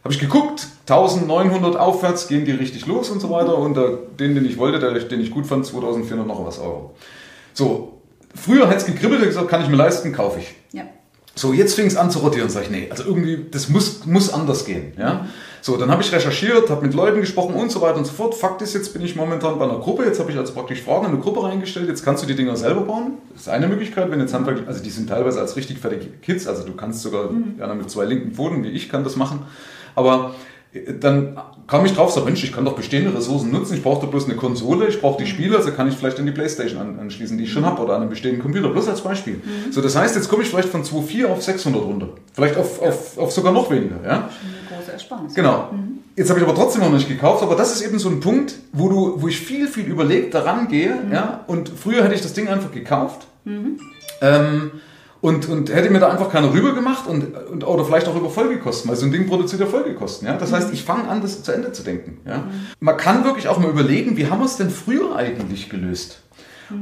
Habe 0.07 0.15
ich 0.15 0.21
geguckt, 0.21 0.69
1900 0.89 1.75
aufwärts 1.75 2.29
gehen 2.29 2.45
die 2.45 2.53
richtig 2.53 2.87
los 2.87 3.11
und 3.11 3.19
so 3.19 3.29
weiter. 3.29 3.59
Und 3.59 3.77
der, 3.77 3.99
den, 4.21 4.37
den 4.37 4.45
ich 4.45 4.57
wollte, 4.57 4.79
der, 4.79 4.93
den 4.93 5.21
ich 5.21 5.33
gut 5.33 5.47
fand, 5.47 5.67
2400 5.67 6.25
noch 6.25 6.47
was 6.47 6.61
Euro. 6.61 6.95
So, 7.55 7.95
früher 8.33 8.69
hat 8.69 8.77
es 8.77 8.87
gekribbelt 8.87 9.21
und 9.21 9.27
gesagt, 9.27 9.49
kann 9.49 9.65
ich 9.65 9.69
mir 9.69 9.75
leisten, 9.75 10.13
kaufe 10.13 10.39
ich. 10.39 10.55
ja. 10.71 10.85
So, 11.35 11.53
jetzt 11.53 11.75
fing 11.75 11.87
es 11.87 11.97
an 11.97 12.13
zu 12.13 12.21
rotieren. 12.21 12.49
Sag 12.49 12.63
ich, 12.63 12.71
nee, 12.71 12.87
also 12.89 13.03
irgendwie, 13.03 13.47
das 13.51 13.69
muss, 13.69 14.07
muss 14.07 14.33
anders 14.33 14.65
gehen. 14.65 14.93
Ja? 14.97 15.27
So, 15.61 15.77
dann 15.77 15.91
habe 15.91 16.01
ich 16.01 16.13
recherchiert, 16.13 16.71
habe 16.71 16.87
mit 16.87 16.95
Leuten 16.95 17.21
gesprochen 17.21 17.55
und 17.57 17.73
so 17.73 17.81
weiter 17.81 17.99
und 17.99 18.07
so 18.07 18.13
fort. 18.13 18.37
Fakt 18.37 18.63
ist, 18.63 18.75
jetzt 18.75 18.93
bin 18.93 19.03
ich 19.03 19.17
momentan 19.17 19.59
bei 19.59 19.65
einer 19.65 19.81
Gruppe. 19.81 20.05
Jetzt 20.05 20.21
habe 20.21 20.31
ich 20.31 20.39
also 20.39 20.55
praktisch 20.55 20.83
Fragen 20.83 21.07
in 21.07 21.11
eine 21.11 21.21
Gruppe 21.21 21.43
reingestellt. 21.43 21.89
Jetzt 21.89 22.05
kannst 22.05 22.23
du 22.23 22.29
die 22.29 22.37
Dinger 22.37 22.57
selber 22.57 22.83
bauen. 22.83 23.15
Das 23.33 23.43
ist 23.43 23.49
eine 23.49 23.67
Möglichkeit, 23.67 24.09
wenn 24.13 24.21
jetzt 24.21 24.33
handwerklich, 24.33 24.69
also 24.69 24.81
die 24.81 24.89
sind 24.89 25.09
teilweise 25.09 25.41
als 25.41 25.57
richtig 25.57 25.81
fertige 25.81 26.07
Kids. 26.23 26.47
Also 26.47 26.63
du 26.63 26.75
kannst 26.75 27.03
sogar 27.03 27.29
ja, 27.59 27.75
mit 27.75 27.91
zwei 27.91 28.05
linken 28.05 28.31
Pfoten, 28.31 28.63
wie 28.63 28.69
ich 28.69 28.89
kann 28.89 29.03
das 29.03 29.17
machen. 29.17 29.41
Aber 29.97 30.35
äh, 30.73 30.95
dann 30.99 31.37
kam 31.67 31.85
ich 31.85 31.95
drauf, 31.95 32.13
so 32.13 32.25
Mensch, 32.25 32.45
ich 32.45 32.53
kann 32.53 32.65
doch 32.65 32.77
bestehende 32.77 33.13
Ressourcen 33.13 33.51
nutzen. 33.51 33.75
Ich 33.75 33.83
brauche 33.83 34.01
da 34.01 34.07
bloß 34.07 34.27
eine 34.27 34.37
Konsole, 34.37 34.87
ich 34.87 35.01
brauche 35.01 35.23
die 35.23 35.29
Spiele, 35.29 35.57
also 35.57 35.73
kann 35.73 35.89
ich 35.89 35.97
vielleicht 35.97 36.19
an 36.21 36.27
die 36.27 36.33
Playstation 36.33 36.81
an, 36.81 36.99
anschließen, 37.01 37.37
die 37.37 37.45
ich 37.45 37.53
schon 37.53 37.67
habe, 37.67 37.83
oder 37.83 37.95
an 37.95 38.03
einen 38.03 38.11
bestehenden 38.11 38.41
Computer. 38.41 38.69
Bloß 38.69 38.89
als 38.89 39.01
Beispiel. 39.01 39.41
So, 39.73 39.81
das 39.81 39.97
heißt, 39.97 40.15
jetzt 40.15 40.29
komme 40.29 40.45
ich 40.45 40.49
vielleicht 40.49 40.69
von 40.69 40.85
2,4 40.85 41.27
auf 41.27 41.43
600 41.43 41.83
runter. 41.83 42.09
Vielleicht 42.33 42.57
auf, 42.57 42.81
auf, 42.81 43.19
auf 43.19 43.33
sogar 43.33 43.53
noch 43.53 43.69
weniger. 43.71 43.97
Ja? 44.05 44.11
Eine 44.13 44.31
große 44.77 44.93
Ersparnis. 44.93 45.35
Genau. 45.35 45.71
Jetzt 46.15 46.31
habe 46.31 46.39
ich 46.41 46.47
aber 46.47 46.55
trotzdem 46.55 46.83
noch 46.83 46.93
nicht 46.93 47.09
gekauft, 47.09 47.43
aber 47.43 47.57
das 47.57 47.73
ist 47.73 47.83
eben 47.83 47.99
so 47.99 48.09
ein 48.09 48.21
Punkt, 48.21 48.55
wo, 48.73 48.89
du, 48.89 49.21
wo 49.21 49.29
ich 49.29 49.39
viel, 49.39 49.67
viel 49.67 49.87
überlegt 49.87 50.35
daran 50.35 50.69
gehe. 50.69 50.97
Ja? 51.13 51.45
Und 51.47 51.69
früher 51.69 52.05
hätte 52.05 52.15
ich 52.15 52.23
das 52.23 52.33
Ding 52.33 52.49
einfach 52.49 52.71
gekauft. 52.71 53.27
Ähm, 54.23 54.71
und, 55.27 55.49
und 55.49 55.75
hätte 55.75 55.91
mir 55.91 55.99
da 55.99 56.09
einfach 56.09 56.31
keine 56.31 56.53
rüber 56.53 56.73
gemacht 56.73 57.09
und, 57.09 57.37
und, 57.51 57.67
oder 57.67 57.85
vielleicht 57.85 58.07
auch 58.07 58.15
über 58.15 58.31
Folgekosten, 58.31 58.89
weil 58.89 58.97
so 58.97 59.07
ein 59.07 59.11
Ding 59.11 59.27
produziert 59.27 59.61
ja 59.61 59.67
Folgekosten. 59.67 60.29
Ja? 60.29 60.37
Das 60.37 60.53
heißt, 60.53 60.73
ich 60.73 60.85
fange 60.85 61.09
an, 61.09 61.21
das 61.21 61.43
zu 61.43 61.51
Ende 61.51 61.73
zu 61.73 61.83
denken. 61.83 62.19
Ja? 62.25 62.45
Man 62.79 62.97
kann 62.97 63.25
wirklich 63.25 63.49
auch 63.49 63.59
mal 63.59 63.69
überlegen, 63.69 64.17
wie 64.17 64.31
haben 64.31 64.39
wir 64.39 64.45
es 64.45 64.57
denn 64.57 64.71
früher 64.71 65.17
eigentlich 65.17 65.69
gelöst? 65.69 66.23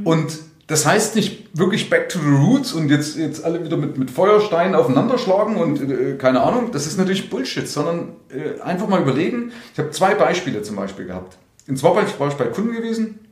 Und 0.03 0.37
das 0.67 0.85
heißt 0.85 1.15
nicht 1.15 1.57
wirklich 1.57 1.89
back 1.89 2.09
to 2.09 2.19
the 2.19 2.35
roots 2.35 2.71
und 2.73 2.89
jetzt, 2.89 3.17
jetzt 3.17 3.43
alle 3.43 3.63
wieder 3.65 3.77
mit, 3.77 3.97
mit 3.97 4.11
Feuersteinen 4.11 4.75
aufeinanderschlagen 4.75 5.55
und 5.55 5.81
äh, 5.81 6.13
keine 6.15 6.41
Ahnung, 6.41 6.69
das 6.71 6.85
ist 6.85 6.99
natürlich 6.99 7.31
Bullshit, 7.31 7.67
sondern 7.67 8.09
äh, 8.29 8.61
einfach 8.61 8.87
mal 8.87 9.01
überlegen. 9.01 9.53
Ich 9.73 9.79
habe 9.79 9.89
zwei 9.89 10.13
Beispiele 10.13 10.61
zum 10.61 10.75
Beispiel 10.75 11.05
gehabt. 11.05 11.39
In 11.65 11.77
zwei 11.77 11.95
war 11.95 12.03
ich 12.03 12.35
bei 12.35 12.45
Kunden 12.45 12.73
gewesen, 12.73 13.24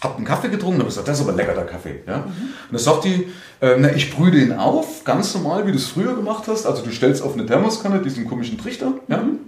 habe 0.00 0.16
einen 0.16 0.24
Kaffee 0.24 0.48
getrunken, 0.48 0.78
habe 0.78 0.88
gesagt, 0.88 1.08
das 1.08 1.18
ist 1.18 1.26
aber 1.26 1.36
lecker, 1.36 1.54
der 1.54 1.66
Kaffee. 1.66 2.00
Ja? 2.06 2.18
Mhm. 2.18 2.24
Und 2.26 2.72
dann 2.72 2.78
sagt 2.78 3.04
die, 3.04 3.28
äh, 3.60 3.76
na, 3.78 3.92
ich 3.94 4.14
brühe 4.14 4.30
den 4.30 4.52
auf, 4.52 5.04
ganz 5.04 5.34
normal, 5.34 5.66
wie 5.66 5.72
du 5.72 5.78
es 5.78 5.86
früher 5.86 6.14
gemacht 6.14 6.44
hast. 6.46 6.66
Also 6.66 6.82
du 6.82 6.90
stellst 6.90 7.22
auf 7.22 7.34
eine 7.34 7.46
Thermoskanne 7.46 8.00
diesen 8.00 8.28
komischen 8.28 8.58
Trichter, 8.58 8.92
mhm. 9.08 9.38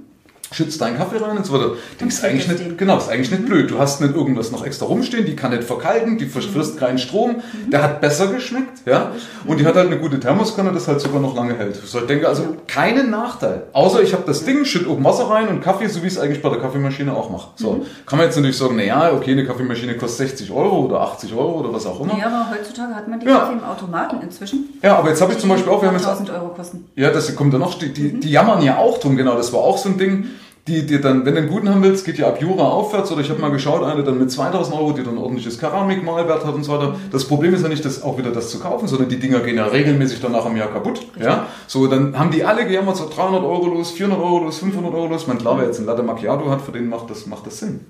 Ja? 0.51 0.57
schützt 0.57 0.81
deinen 0.81 0.97
Kaffee 0.97 1.19
rein 1.19 1.37
und 1.37 1.47
so 1.47 1.53
weiter. 1.53 1.73
Das 1.99 2.09
ist 2.09 2.25
eigentlich 2.25 2.49
nicht, 2.49 2.79
genau, 2.79 2.99
ist 2.99 3.09
eigentlich 3.09 3.31
nicht 3.31 3.43
mhm. 3.43 3.47
blöd. 3.47 3.71
Du 3.71 3.79
hast 3.79 4.01
nicht 4.01 4.15
irgendwas 4.15 4.51
noch 4.51 4.65
extra 4.65 4.87
rumstehen, 4.87 5.25
die 5.25 5.37
kann 5.37 5.53
nicht 5.53 5.65
verkalken, 5.65 6.19
die 6.19 6.27
frisst 6.27 6.75
mhm. 6.75 6.79
keinen 6.79 6.99
Strom, 6.99 7.37
mhm. 7.37 7.71
der 7.71 7.83
hat 7.83 8.01
besser 8.01 8.29
geschmeckt, 8.29 8.87
ja. 8.87 9.13
Und 9.47 9.61
die 9.61 9.67
hat 9.67 9.75
halt 9.75 9.87
eine 9.87 9.99
gute 9.99 10.19
Thermoskanne, 10.19 10.73
das 10.73 10.89
halt 10.89 11.01
sogar 11.01 11.21
noch 11.21 11.35
lange 11.37 11.55
hält. 11.57 11.77
So, 11.77 12.01
ich 12.01 12.07
denke 12.07 12.29
also 12.29 12.57
keinen 12.67 13.11
Nachteil. 13.11 13.65
Außer 13.73 14.03
ich 14.03 14.13
habe 14.13 14.25
das 14.27 14.45
Ding, 14.45 14.65
schütt 14.65 14.87
oben 14.87 15.05
Wasser 15.05 15.31
rein 15.31 15.49
und 15.49 15.61
Kaffee, 15.61 15.87
so 15.87 16.03
wie 16.03 16.07
ich 16.07 16.15
es 16.15 16.19
eigentlich 16.19 16.43
bei 16.43 16.49
der 16.49 16.59
Kaffeemaschine 16.59 17.15
auch 17.15 17.31
mache. 17.31 17.51
So. 17.57 17.73
Mhm. 17.73 17.83
Kann 18.07 18.19
man 18.19 18.27
jetzt 18.27 18.37
natürlich 18.37 18.59
sagen, 18.59 18.75
na 18.77 18.83
ja, 18.83 19.13
okay, 19.13 19.33
eine 19.33 19.47
Kaffeemaschine 19.47 19.97
kostet 19.97 20.29
60 20.29 20.51
Euro 20.51 20.81
oder 20.87 21.01
80 21.01 21.33
Euro 21.35 21.61
oder 21.61 21.73
was 21.73 21.87
auch 21.87 22.01
immer. 22.01 22.19
Ja, 22.19 22.27
aber 22.27 22.51
heutzutage 22.51 22.95
hat 22.95 23.09
man 23.09 23.21
die 23.21 23.27
ja. 23.27 23.39
Kaffee 23.39 23.53
im 23.53 23.65
Automaten 23.65 24.21
inzwischen. 24.23 24.69
Ja, 24.83 24.97
aber 24.97 25.11
jetzt 25.11 25.21
habe 25.21 25.33
ich 25.33 25.39
zum 25.39 25.49
Beispiel 25.49 25.73
auch, 25.73 25.81
wir 25.81 25.89
haben 25.89 25.97
jetzt, 25.97 26.07
1000 26.07 26.31
Euro 26.31 26.49
kosten. 26.49 26.85
Ja, 26.97 27.11
das 27.11 27.35
kommt 27.37 27.55
dann 27.55 27.61
noch, 27.61 27.79
die, 27.79 27.93
die, 27.93 28.19
die 28.19 28.31
jammern 28.31 28.63
ja 28.63 28.79
auch 28.79 28.99
drum, 28.99 29.17
genau, 29.17 29.37
das 29.37 29.53
war 29.53 29.61
auch 29.61 29.79
so 29.79 29.89
ein 29.89 29.99
Ding 29.99 30.27
die 30.71 30.87
dir 30.87 31.01
dann, 31.01 31.25
wenn 31.25 31.35
du 31.35 31.41
einen 31.41 31.51
guten 31.51 31.69
haben 31.69 31.83
willst, 31.83 32.05
geht 32.05 32.19
ja 32.19 32.29
ab 32.29 32.41
Jura 32.41 32.65
aufwärts 32.65 33.11
oder 33.11 33.21
ich 33.21 33.31
habe 33.31 33.41
mal 33.41 33.51
geschaut, 33.51 33.85
eine 33.85 34.03
dann 34.03 34.19
mit 34.19 34.31
2000 34.31 34.77
Euro, 34.77 34.93
die 34.93 35.03
dann 35.03 35.19
ordentliches 35.19 35.59
Keramikmalwert 35.59 36.45
hat 36.45 36.55
und 36.55 36.65
so 36.65 36.73
weiter. 36.73 36.97
Das 37.11 37.25
Problem 37.25 37.55
ist 37.55 37.63
ja 37.63 37.69
nicht, 37.69 37.85
das 37.85 38.03
auch 38.03 38.17
wieder 38.19 38.31
das 38.31 38.51
zu 38.51 38.61
kaufen, 38.61 38.89
sondern 38.89 39.09
die 39.09 39.19
Dinger 39.19 39.41
gehen 39.41 39.57
ja 39.57 39.67
regelmäßig 39.67 40.21
dann 40.21 40.33
nach 40.33 40.47
einem 40.47 40.57
Jahr 40.57 40.69
kaputt. 40.69 41.07
Ja? 41.21 41.47
So, 41.67 41.87
dann 41.87 42.19
haben 42.19 42.31
die 42.31 42.45
alle 42.45 42.67
gejammert, 42.67 42.97
so 42.97 43.09
300 43.09 43.43
Euro 43.43 43.67
los, 43.67 43.91
400 43.91 44.21
Euro 44.21 44.45
los, 44.45 44.59
500 44.59 44.95
Euro 44.95 45.07
los. 45.09 45.27
Man 45.27 45.39
klar, 45.39 45.59
wer 45.59 45.67
jetzt 45.67 45.81
ein 45.81 45.87
Latte 45.87 46.03
Macchiato 46.03 46.49
hat, 46.51 46.63
für 46.63 46.73
den 46.73 46.89
macht 46.89 47.11
das, 47.11 47.27
macht 47.27 47.47
das 47.47 47.59
Sinn. 47.59 47.81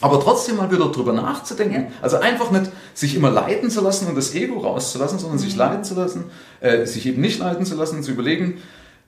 Aber 0.00 0.20
trotzdem 0.20 0.56
mal 0.56 0.70
wieder 0.70 0.86
drüber 0.90 1.12
nachzudenken. 1.12 1.74
Ja. 1.74 1.86
Also 2.02 2.18
einfach 2.18 2.50
nicht 2.50 2.70
sich 2.94 3.16
immer 3.16 3.30
leiten 3.30 3.70
zu 3.70 3.80
lassen 3.80 4.06
und 4.06 4.16
das 4.16 4.34
Ego 4.34 4.60
rauszulassen, 4.60 5.18
sondern 5.18 5.38
mhm. 5.38 5.42
sich 5.42 5.56
leiten 5.56 5.82
zu 5.82 5.94
lassen, 5.94 6.24
äh, 6.60 6.86
sich 6.86 7.06
eben 7.06 7.20
nicht 7.20 7.40
leiten 7.40 7.64
zu 7.64 7.74
lassen, 7.74 8.02
zu 8.02 8.12
überlegen, 8.12 8.58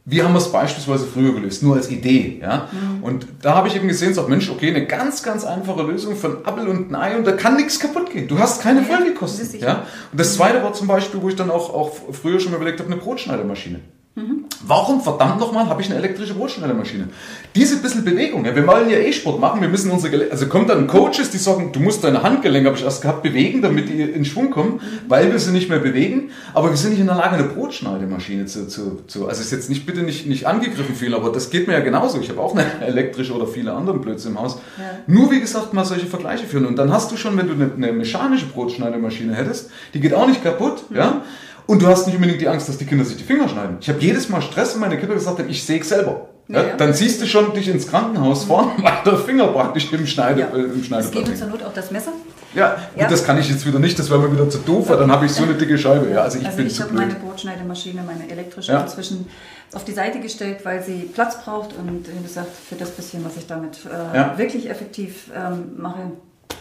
wie 0.04 0.22
haben 0.22 0.32
wir 0.32 0.38
es 0.38 0.50
beispielsweise 0.50 1.06
früher 1.06 1.32
gelöst? 1.34 1.62
Nur 1.62 1.76
als 1.76 1.90
Idee. 1.90 2.40
Ja? 2.40 2.68
Mhm. 2.72 3.02
Und 3.04 3.26
da 3.42 3.54
habe 3.54 3.68
ich 3.68 3.76
eben 3.76 3.86
gesehen, 3.86 4.14
sagt 4.14 4.28
Mensch, 4.28 4.50
okay, 4.50 4.70
eine 4.70 4.86
ganz, 4.86 5.22
ganz 5.22 5.44
einfache 5.44 5.82
Lösung 5.82 6.16
von 6.16 6.44
Appel 6.44 6.68
und 6.68 6.90
ein 6.90 6.94
Ei 6.94 7.16
und 7.16 7.26
da 7.26 7.32
kann 7.32 7.56
nichts 7.56 7.78
kaputt 7.78 8.10
gehen. 8.10 8.26
Du 8.26 8.38
hast 8.38 8.62
keine 8.62 8.82
Folgekosten. 8.82 9.60
Ja? 9.60 9.84
Und 10.10 10.18
das 10.18 10.34
zweite 10.34 10.62
war 10.62 10.72
zum 10.72 10.86
Beispiel, 10.86 11.20
wo 11.22 11.28
ich 11.28 11.36
dann 11.36 11.50
auch, 11.50 11.72
auch 11.72 11.92
früher 12.12 12.40
schon 12.40 12.52
mal 12.52 12.56
überlegt 12.56 12.80
habe, 12.80 12.90
eine 12.90 13.00
Brotschneidermaschine. 13.00 13.80
Mhm. 14.16 14.46
Warum 14.66 15.00
verdammt 15.00 15.38
nochmal 15.38 15.68
habe 15.68 15.80
ich 15.82 15.88
eine 15.88 15.98
elektrische 15.98 16.34
Brotschneidermaschine? 16.34 17.08
Diese 17.54 17.76
bisschen 17.76 18.04
Bewegung, 18.04 18.44
ja, 18.44 18.56
wir 18.56 18.66
wollen 18.66 18.90
ja 18.90 18.98
eh 18.98 19.12
Sport 19.12 19.38
machen, 19.38 19.60
wir 19.60 19.68
müssen 19.68 19.88
unsere, 19.90 20.10
Gele 20.10 20.32
also 20.32 20.46
kommt 20.46 20.68
dann 20.68 20.88
Coaches, 20.88 21.30
die 21.30 21.38
sagen, 21.38 21.70
du 21.72 21.78
musst 21.78 22.02
deine 22.02 22.24
Handgelenke, 22.24 22.68
habe 22.68 22.76
ich 22.76 22.84
erst 22.84 23.02
gehabt, 23.02 23.22
bewegen, 23.22 23.62
damit 23.62 23.88
die 23.88 24.02
in 24.02 24.24
Schwung 24.24 24.50
kommen, 24.50 24.80
weil 25.06 25.30
wir 25.30 25.38
sie 25.38 25.52
nicht 25.52 25.68
mehr 25.68 25.78
bewegen, 25.78 26.30
aber 26.54 26.70
wir 26.70 26.76
sind 26.76 26.90
nicht 26.90 27.00
in 27.00 27.06
der 27.06 27.14
Lage, 27.14 27.36
eine 27.36 27.44
Brotschneidemaschine 27.44 28.46
zu, 28.46 28.66
zu, 28.66 29.02
zu 29.06 29.28
also 29.28 29.40
ist 29.40 29.52
jetzt 29.52 29.70
nicht, 29.70 29.86
bitte 29.86 30.02
nicht, 30.02 30.26
nicht 30.26 30.44
angegriffen 30.44 30.96
viel, 30.96 31.14
aber 31.14 31.30
das 31.30 31.50
geht 31.50 31.68
mir 31.68 31.74
ja 31.74 31.80
genauso. 31.80 32.20
Ich 32.20 32.28
habe 32.30 32.40
auch 32.40 32.56
eine 32.56 32.66
elektrische 32.84 33.32
oder 33.32 33.46
viele 33.46 33.72
andere 33.72 33.98
Blödsinn 33.98 34.32
im 34.32 34.40
Haus. 34.40 34.58
Ja. 34.76 34.84
Nur 35.06 35.30
wie 35.30 35.40
gesagt, 35.40 35.72
mal 35.72 35.84
solche 35.84 36.06
Vergleiche 36.06 36.46
führen 36.46 36.66
und 36.66 36.76
dann 36.76 36.92
hast 36.92 37.12
du 37.12 37.16
schon, 37.16 37.36
wenn 37.38 37.46
du 37.46 37.54
eine, 37.54 37.70
eine 37.72 37.92
mechanische 37.92 38.46
Brotschneidemaschine 38.46 39.34
hättest, 39.34 39.70
die 39.94 40.00
geht 40.00 40.14
auch 40.14 40.26
nicht 40.26 40.42
kaputt, 40.42 40.90
mhm. 40.90 40.96
ja, 40.96 41.22
und 41.70 41.80
du 41.80 41.86
hast 41.86 42.06
nicht 42.06 42.16
unbedingt 42.16 42.40
die 42.40 42.48
Angst, 42.48 42.68
dass 42.68 42.78
die 42.78 42.84
Kinder 42.84 43.04
sich 43.04 43.16
die 43.16 43.22
Finger 43.22 43.48
schneiden. 43.48 43.76
Ich 43.80 43.88
habe 43.88 44.00
jedes 44.00 44.28
Mal 44.28 44.42
Stress, 44.42 44.74
wenn 44.74 44.80
meine 44.80 44.98
Kinder 44.98 45.14
gesagt 45.14 45.38
haben, 45.38 45.48
ich 45.48 45.64
säge 45.64 45.84
selber. 45.84 46.28
Ja, 46.48 46.62
ja. 46.64 46.76
Dann 46.76 46.92
siehst 46.92 47.22
du 47.22 47.26
schon 47.26 47.54
dich 47.54 47.68
ins 47.68 47.86
Krankenhaus 47.86 48.46
fahren, 48.46 48.72
weil 48.82 48.92
der 49.04 49.16
Finger 49.16 49.46
praktisch 49.46 49.92
im 49.92 50.04
Schneide, 50.04 50.40
ja. 50.40 50.46
äh, 50.48 50.62
im 50.62 50.82
Schneideblatt 50.82 51.04
Es 51.04 51.10
geht 51.12 51.28
uns 51.28 51.38
zur 51.38 51.46
Not 51.46 51.62
auch 51.62 51.72
das 51.72 51.92
Messer. 51.92 52.10
Ja, 52.54 52.76
ja. 52.96 53.04
Gut, 53.04 53.12
das 53.12 53.24
kann 53.24 53.38
ich 53.38 53.48
jetzt 53.48 53.64
wieder 53.64 53.78
nicht, 53.78 53.96
das 54.00 54.10
wäre 54.10 54.18
mir 54.18 54.32
wieder 54.32 54.50
zu 54.50 54.58
doof, 54.58 54.88
weil 54.88 54.96
dann 54.96 55.12
habe 55.12 55.26
ich 55.26 55.30
so 55.30 55.44
eine 55.44 55.54
dicke 55.54 55.78
Scheibe. 55.78 56.10
Ja, 56.10 56.22
also 56.22 56.40
ich 56.40 56.46
also 56.46 56.60
ich 56.60 56.80
habe 56.80 56.92
meine 56.92 57.14
Brotschneidemaschine, 57.14 58.02
meine 58.02 58.28
elektrische 58.28 58.72
inzwischen 58.72 59.26
auf 59.72 59.84
die 59.84 59.92
Seite 59.92 60.18
gestellt, 60.18 60.64
weil 60.64 60.82
sie 60.82 61.08
Platz 61.14 61.40
braucht 61.44 61.76
und 61.78 62.04
wie 62.08 62.20
gesagt, 62.20 62.50
für 62.68 62.74
das 62.74 62.90
bisschen, 62.90 63.24
was 63.24 63.36
ich 63.36 63.46
damit 63.46 63.78
äh, 63.86 64.36
wirklich 64.36 64.68
effektiv 64.68 65.30
ähm, 65.32 65.74
mache, 65.76 66.10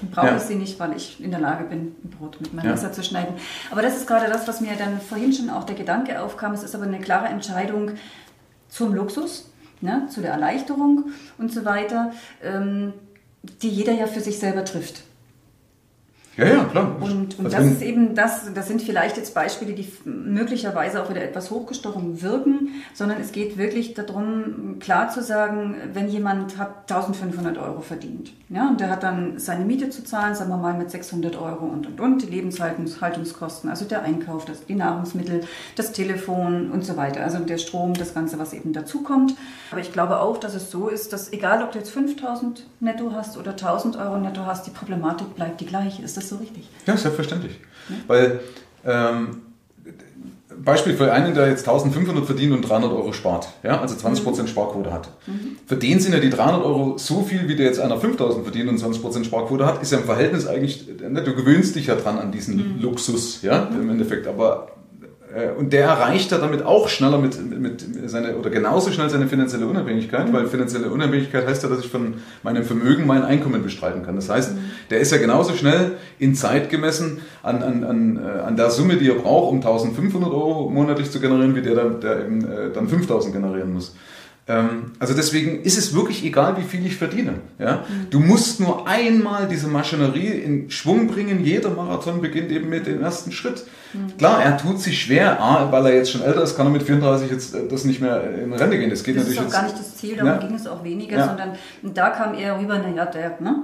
brauche 0.08 0.28
ja. 0.28 0.38
ich 0.38 0.44
sie 0.44 0.56
nicht, 0.56 0.80
weil 0.80 0.96
ich 0.96 1.24
in 1.24 1.32
der 1.32 1.40
Lage 1.40 1.66
bin, 1.66 1.96
ein 2.04 2.10
Brot 2.18 2.40
mit 2.42 2.54
meinem 2.54 2.66
ja. 2.66 2.72
Messer 2.72 2.92
zu 2.92 3.04
schneiden. 3.04 3.36
Aber 3.72 3.82
das 3.82 3.98
ist 3.98 4.08
gerade 4.08 4.32
das, 4.32 4.48
was 4.48 4.62
mir 4.62 4.76
dann 4.78 5.00
vorhin 5.02 5.34
schon 5.34 5.50
auch 5.50 5.64
der 5.64 5.76
Gedanke 5.76 6.22
aufkam. 6.22 6.54
Es 6.54 6.64
ist 6.64 6.76
aber 6.76 6.86
eine 6.86 7.00
klare 7.00 7.28
Entscheidung 7.28 7.92
zum 8.70 8.94
Luxus, 8.94 9.52
ne, 9.82 10.08
zu 10.10 10.22
der 10.22 10.32
Erleichterung 10.32 11.06
und 11.38 11.54
so 11.54 11.66
weiter, 11.66 12.12
ähm, 12.44 12.94
die 13.62 13.70
jeder 13.70 13.94
ja 13.94 14.08
für 14.08 14.22
sich 14.22 14.40
selber 14.40 14.66
trifft. 14.66 15.04
Ja, 16.39 16.47
ja, 16.47 16.63
klar. 16.63 16.95
Und, 17.02 17.38
und 17.38 17.45
also 17.45 17.58
das 17.58 17.65
ist 17.65 17.82
eben 17.82 18.15
das, 18.15 18.54
das 18.54 18.67
sind 18.67 18.82
vielleicht 18.82 19.17
jetzt 19.17 19.34
Beispiele, 19.34 19.73
die 19.73 19.91
möglicherweise 20.06 21.04
auch 21.04 21.10
wieder 21.10 21.21
etwas 21.21 21.52
hochgestochen 21.52 22.21
wirken, 22.21 22.69
sondern 22.93 23.19
es 23.19 23.34
geht 23.34 23.58
wirklich 23.58 23.93
darum, 23.93 24.78
klar 24.80 25.10
zu 25.10 25.21
sagen, 25.21 25.75
wenn 25.93 26.08
jemand 26.08 26.58
hat 26.58 26.89
1500 26.89 27.58
Euro 27.58 27.82
verdient, 27.82 28.32
ja, 28.49 28.67
und 28.69 28.80
der 28.80 28.89
hat 28.89 29.04
dann 29.04 29.38
seine 29.38 29.65
Miete 29.65 29.89
zu 29.89 30.04
zahlen, 30.04 30.34
sagen 30.34 30.49
wir 30.49 30.58
mal 30.58 30.73
mit 30.73 30.89
600 30.89 31.36
Euro 31.36 31.65
und, 31.65 31.86
und, 31.86 31.99
und, 31.99 32.21
die 32.21 32.28
Lebenshaltungskosten, 32.28 33.69
also 33.69 33.86
der 33.86 34.04
Einkauf, 34.04 34.45
das, 34.45 34.65
die 34.65 34.75
Nahrungsmittel, 34.75 35.41
das 35.75 35.91
Telefon 35.91 36.71
und 36.71 36.86
so 36.86 36.95
weiter, 36.95 37.21
also 37.21 37.39
der 37.39 37.58
Strom, 37.58 37.93
das 37.93 38.13
Ganze, 38.13 38.39
was 38.39 38.54
eben 38.54 38.71
dazukommt. 38.71 39.36
Aber 39.71 39.82
ich 39.82 39.91
glaube 39.91 40.19
auch, 40.19 40.38
dass 40.38 40.56
es 40.56 40.71
so 40.71 40.88
ist, 40.88 41.12
dass 41.13 41.34
egal, 41.34 41.62
ob 41.63 41.73
du 41.73 41.80
jetzt 41.80 41.91
5000 41.91 42.65
netto 42.80 43.12
hast 43.13 43.38
oder 43.38 43.52
1000 43.52 43.97
Euro 43.97 44.17
netto 44.17 44.45
hast, 44.45 44.65
die 44.65 44.71
Problematik 44.71 45.36
bleibt 45.36 45.62
die 45.62 45.65
gleiche. 45.65 46.02
Ist 46.02 46.17
das 46.17 46.29
so 46.30 46.38
richtig? 46.38 46.68
Ja, 46.86 46.96
selbstverständlich. 46.98 47.60
Ja? 47.89 47.96
Weil, 48.08 48.39
ähm, 48.86 49.42
Beispiel 50.63 50.94
für 50.94 51.12
einen, 51.12 51.34
der 51.34 51.48
jetzt 51.48 51.68
1500 51.68 52.26
verdient 52.26 52.54
und 52.54 52.62
300 52.62 52.92
Euro 52.92 53.13
spart, 53.13 53.48
ja, 53.63 53.80
also 53.80 53.96
20% 53.96 54.42
mhm. 54.42 54.48
Sparquote 54.48 54.92
hat. 54.92 55.10
Mhm. 55.26 55.58
Für 55.65 55.78
den 55.78 56.00
sind 56.00 56.13
ja 56.13 56.20
die 56.20 56.30
300 56.30 56.63
Euro 56.63 56.98
so 56.98 57.22
viel, 57.22 57.48
wie 57.48 57.56
der 57.56 57.68
jetzt 57.68 57.80
einer 57.80 57.98
5000 57.98 58.44
verdient 58.44 58.70
und 58.70 58.80
20% 58.80 59.24
Sparquote 59.24 59.65
hat, 59.65 59.82
ist 59.82 59.92
ja 59.92 60.00
im 60.00 60.04
Verhältnis 60.04 60.48
eigentlich, 60.48 60.86
ne, 60.88 61.24
du 61.24 61.34
gewöhnst 61.34 61.76
dich 61.76 61.88
ja 61.88 61.96
dran 61.96 62.20
an 62.20 62.32
diesen 62.32 62.76
mhm. 62.76 62.82
Luxus, 62.82 63.42
ja, 63.42 63.70
im 63.70 63.89
Endeffekt, 63.89 64.28
aber 64.28 64.70
und 65.58 65.74
der 65.74 65.86
erreicht 65.86 66.32
er 66.32 66.39
damit 66.39 66.63
auch 66.63 66.89
schneller 66.89 67.20
mit, 67.20 67.60
mit, 67.60 67.86
seine, 68.10 68.36
oder 68.36 68.50
genauso 68.50 68.92
schnell 68.92 69.10
seine 69.12 69.28
finanzielle 69.28 69.68
Unabhängigkeit, 69.68 70.28
mhm. 70.28 70.34
weil 70.34 70.48
finanzielle 70.48 70.89
Unabhängigkeit 70.89 71.46
heißt 71.46 71.62
ja, 71.62 71.70
dass 71.70 71.82
ich 71.82 71.88
von 71.88 72.15
meinem 72.42 72.63
Vermögen 72.63 73.06
mein 73.06 73.24
Einkommen 73.24 73.62
bestreiten 73.62 74.04
kann. 74.04 74.15
Das 74.15 74.30
heißt, 74.30 74.56
mhm. 74.56 74.60
der 74.89 75.00
ist 75.00 75.12
ja 75.12 75.20
genauso 75.20 75.54
schnell 75.54 75.98
in 76.18 76.34
Zeit 76.34 76.70
gemessen 76.70 77.22
an, 77.44 77.62
an, 77.62 77.84
an, 77.84 78.18
äh, 78.18 78.39
an 78.39 78.56
der 78.56 78.72
Summe, 78.72 78.96
die 78.98 79.08
er 79.08 79.15
braucht, 79.15 79.52
um 79.52 79.58
1500 79.58 80.32
Euro 80.32 80.70
monatlich 80.70 81.12
zu 81.12 81.20
generieren, 81.20 81.56
wie 81.56 81.62
der, 81.62 81.76
der 81.76 82.26
eben 82.26 82.42
äh, 82.42 82.72
dann 82.74 82.88
5000 82.88 83.34
generieren 83.34 83.72
muss. 83.72 83.96
Ähm, 84.50 84.94
also 84.98 85.14
deswegen 85.14 85.62
ist 85.62 85.78
es 85.78 85.94
wirklich 85.94 86.26
egal, 86.26 86.58
wie 86.58 86.64
viel 86.64 86.84
ich 86.84 86.98
verdiene. 86.98 87.36
Ja? 87.60 87.86
Du 88.10 88.20
musst 88.20 88.60
nur 88.60 88.88
einmal 88.88 89.48
diese 89.48 89.68
Maschinerie 89.68 90.28
in 90.28 90.72
Schwung 90.72 91.08
bringen. 91.08 91.46
Jeder 91.46 91.70
Marathon 91.70 92.20
beginnt 92.20 92.52
eben 92.52 92.68
mit 92.68 92.88
dem 92.88 93.00
ersten 93.00 93.32
Schritt. 93.32 93.66
Klar, 94.18 94.44
er 94.44 94.58
tut 94.58 94.82
sich 94.82 95.00
schwer, 95.00 95.40
A, 95.40 95.72
weil 95.72 95.86
er 95.86 95.96
jetzt 95.98 96.12
schon 96.12 96.24
älter 96.24 96.42
ist, 96.42 96.58
kann 96.58 96.66
er 96.66 96.72
mit 96.72 96.82
34 96.82 97.30
jetzt 97.30 97.54
äh, 97.54 97.68
das 97.68 97.86
nicht 97.86 98.02
mehr 98.02 98.24
in 98.44 98.52
Rente 98.52 98.80
gehen. 98.80 98.90
Das 98.90 99.04
geht 99.04 99.18
das 99.18 99.26
natürlich 99.26 99.40
ist 99.40 99.48
auch 99.48 99.52
gar 99.52 99.64
nicht 99.64 99.78
das 99.78 99.96
Ziel, 99.98 100.16
darum 100.16 100.32
ja. 100.32 100.38
ging 100.40 100.56
es 100.56 100.66
auch 100.66 100.84
weniger, 100.84 101.18
ja. 101.18 101.28
sondern 101.28 101.52
da 101.84 102.10
kam 102.10 102.34
eher 102.34 102.60
rüber, 102.60 102.80
naja, 102.80 103.06
der, 103.06 103.38
ne? 103.40 103.64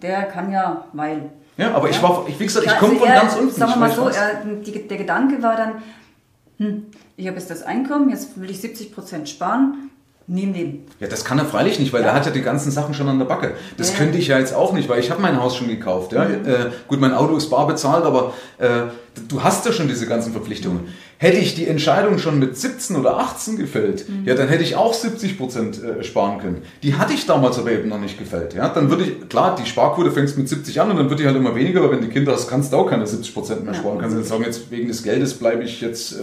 der 0.00 0.22
kann 0.24 0.50
ja, 0.50 0.86
weil. 0.94 1.30
Ja, 1.58 1.74
aber 1.74 1.88
ja. 1.88 1.94
ich 1.94 2.02
war, 2.02 2.24
ich, 2.26 2.40
wie 2.40 2.46
gesagt, 2.46 2.66
ich 2.66 2.76
komme 2.78 2.92
also 2.92 3.04
von 3.04 3.08
er, 3.08 3.20
ganz 3.20 3.36
unten. 3.36 3.54
Sagen 3.54 3.72
wir 3.72 3.76
mal 3.76 3.90
so, 3.90 4.08
er, 4.08 4.42
die, 4.64 4.88
der 4.88 4.96
Gedanke 4.96 5.42
war 5.42 5.56
dann, 5.56 5.82
hm, 6.56 6.86
ich 7.16 7.26
habe 7.26 7.36
jetzt 7.36 7.50
das 7.50 7.62
Einkommen, 7.62 8.08
jetzt 8.08 8.40
will 8.40 8.50
ich 8.50 8.60
70 8.60 8.94
Prozent 8.94 9.28
sparen, 9.28 9.90
Nehmen 10.26 10.54
den. 10.54 10.86
Ja, 11.00 11.06
das 11.06 11.24
kann 11.24 11.38
er 11.38 11.44
freilich 11.44 11.78
nicht, 11.78 11.92
weil 11.92 12.00
ja. 12.00 12.08
er 12.08 12.14
hat 12.14 12.24
ja 12.24 12.32
die 12.32 12.40
ganzen 12.40 12.70
Sachen 12.70 12.94
schon 12.94 13.08
an 13.08 13.18
der 13.18 13.26
Backe. 13.26 13.54
Das 13.76 13.90
ja. 13.90 13.98
könnte 13.98 14.16
ich 14.16 14.28
ja 14.28 14.38
jetzt 14.38 14.54
auch 14.54 14.72
nicht, 14.72 14.88
weil 14.88 14.98
ich 14.98 15.10
habe 15.10 15.20
mein 15.20 15.38
Haus 15.38 15.54
schon 15.54 15.68
gekauft. 15.68 16.12
Ja? 16.12 16.24
Mhm. 16.24 16.46
Äh, 16.46 16.70
gut, 16.88 16.98
mein 16.98 17.12
Auto 17.12 17.36
ist 17.36 17.50
bar 17.50 17.66
bezahlt, 17.66 18.04
aber 18.04 18.32
äh, 18.56 18.84
du 19.28 19.42
hast 19.42 19.66
ja 19.66 19.72
schon 19.72 19.86
diese 19.86 20.06
ganzen 20.06 20.32
Verpflichtungen. 20.32 20.88
Hätte 21.18 21.38
ich 21.38 21.54
die 21.54 21.66
Entscheidung 21.66 22.18
schon 22.18 22.38
mit 22.38 22.56
17 22.56 22.96
oder 22.96 23.18
18 23.18 23.56
gefällt, 23.56 24.08
mhm. 24.08 24.26
ja, 24.26 24.34
dann 24.34 24.48
hätte 24.48 24.62
ich 24.62 24.76
auch 24.76 24.92
70 24.92 25.38
Prozent 25.38 25.80
äh, 25.82 26.02
sparen 26.02 26.38
können. 26.40 26.62
Die 26.82 26.96
hatte 26.96 27.12
ich 27.12 27.26
damals 27.26 27.58
aber 27.58 27.72
eben 27.72 27.88
noch 27.88 28.00
nicht 28.00 28.18
gefällt. 28.18 28.54
Ja, 28.54 28.68
dann 28.68 28.90
würde 28.90 29.04
ich, 29.04 29.28
klar, 29.28 29.56
die 29.56 29.66
Sparquote 29.66 30.10
fängst 30.10 30.36
mit 30.36 30.48
70 30.48 30.80
an 30.80 30.90
und 30.90 30.96
dann 30.96 31.10
wird 31.10 31.20
die 31.20 31.26
halt 31.26 31.36
immer 31.36 31.54
weniger, 31.54 31.80
aber 31.80 31.92
wenn 31.92 32.00
du 32.00 32.08
Kinder 32.08 32.32
hast, 32.32 32.48
kannst 32.48 32.72
du 32.72 32.76
auch 32.76 32.90
keine 32.90 33.06
70 33.06 33.32
Prozent 33.32 33.64
mehr 33.64 33.74
sparen. 33.74 33.96
Ja. 33.96 34.00
Kannst 34.00 34.16
du 34.16 34.20
jetzt 34.20 34.28
sagen, 34.28 34.44
jetzt 34.44 34.70
wegen 34.70 34.88
des 34.88 35.02
Geldes 35.02 35.34
bleibe 35.34 35.62
ich 35.62 35.80
jetzt, 35.80 36.12
äh, 36.14 36.18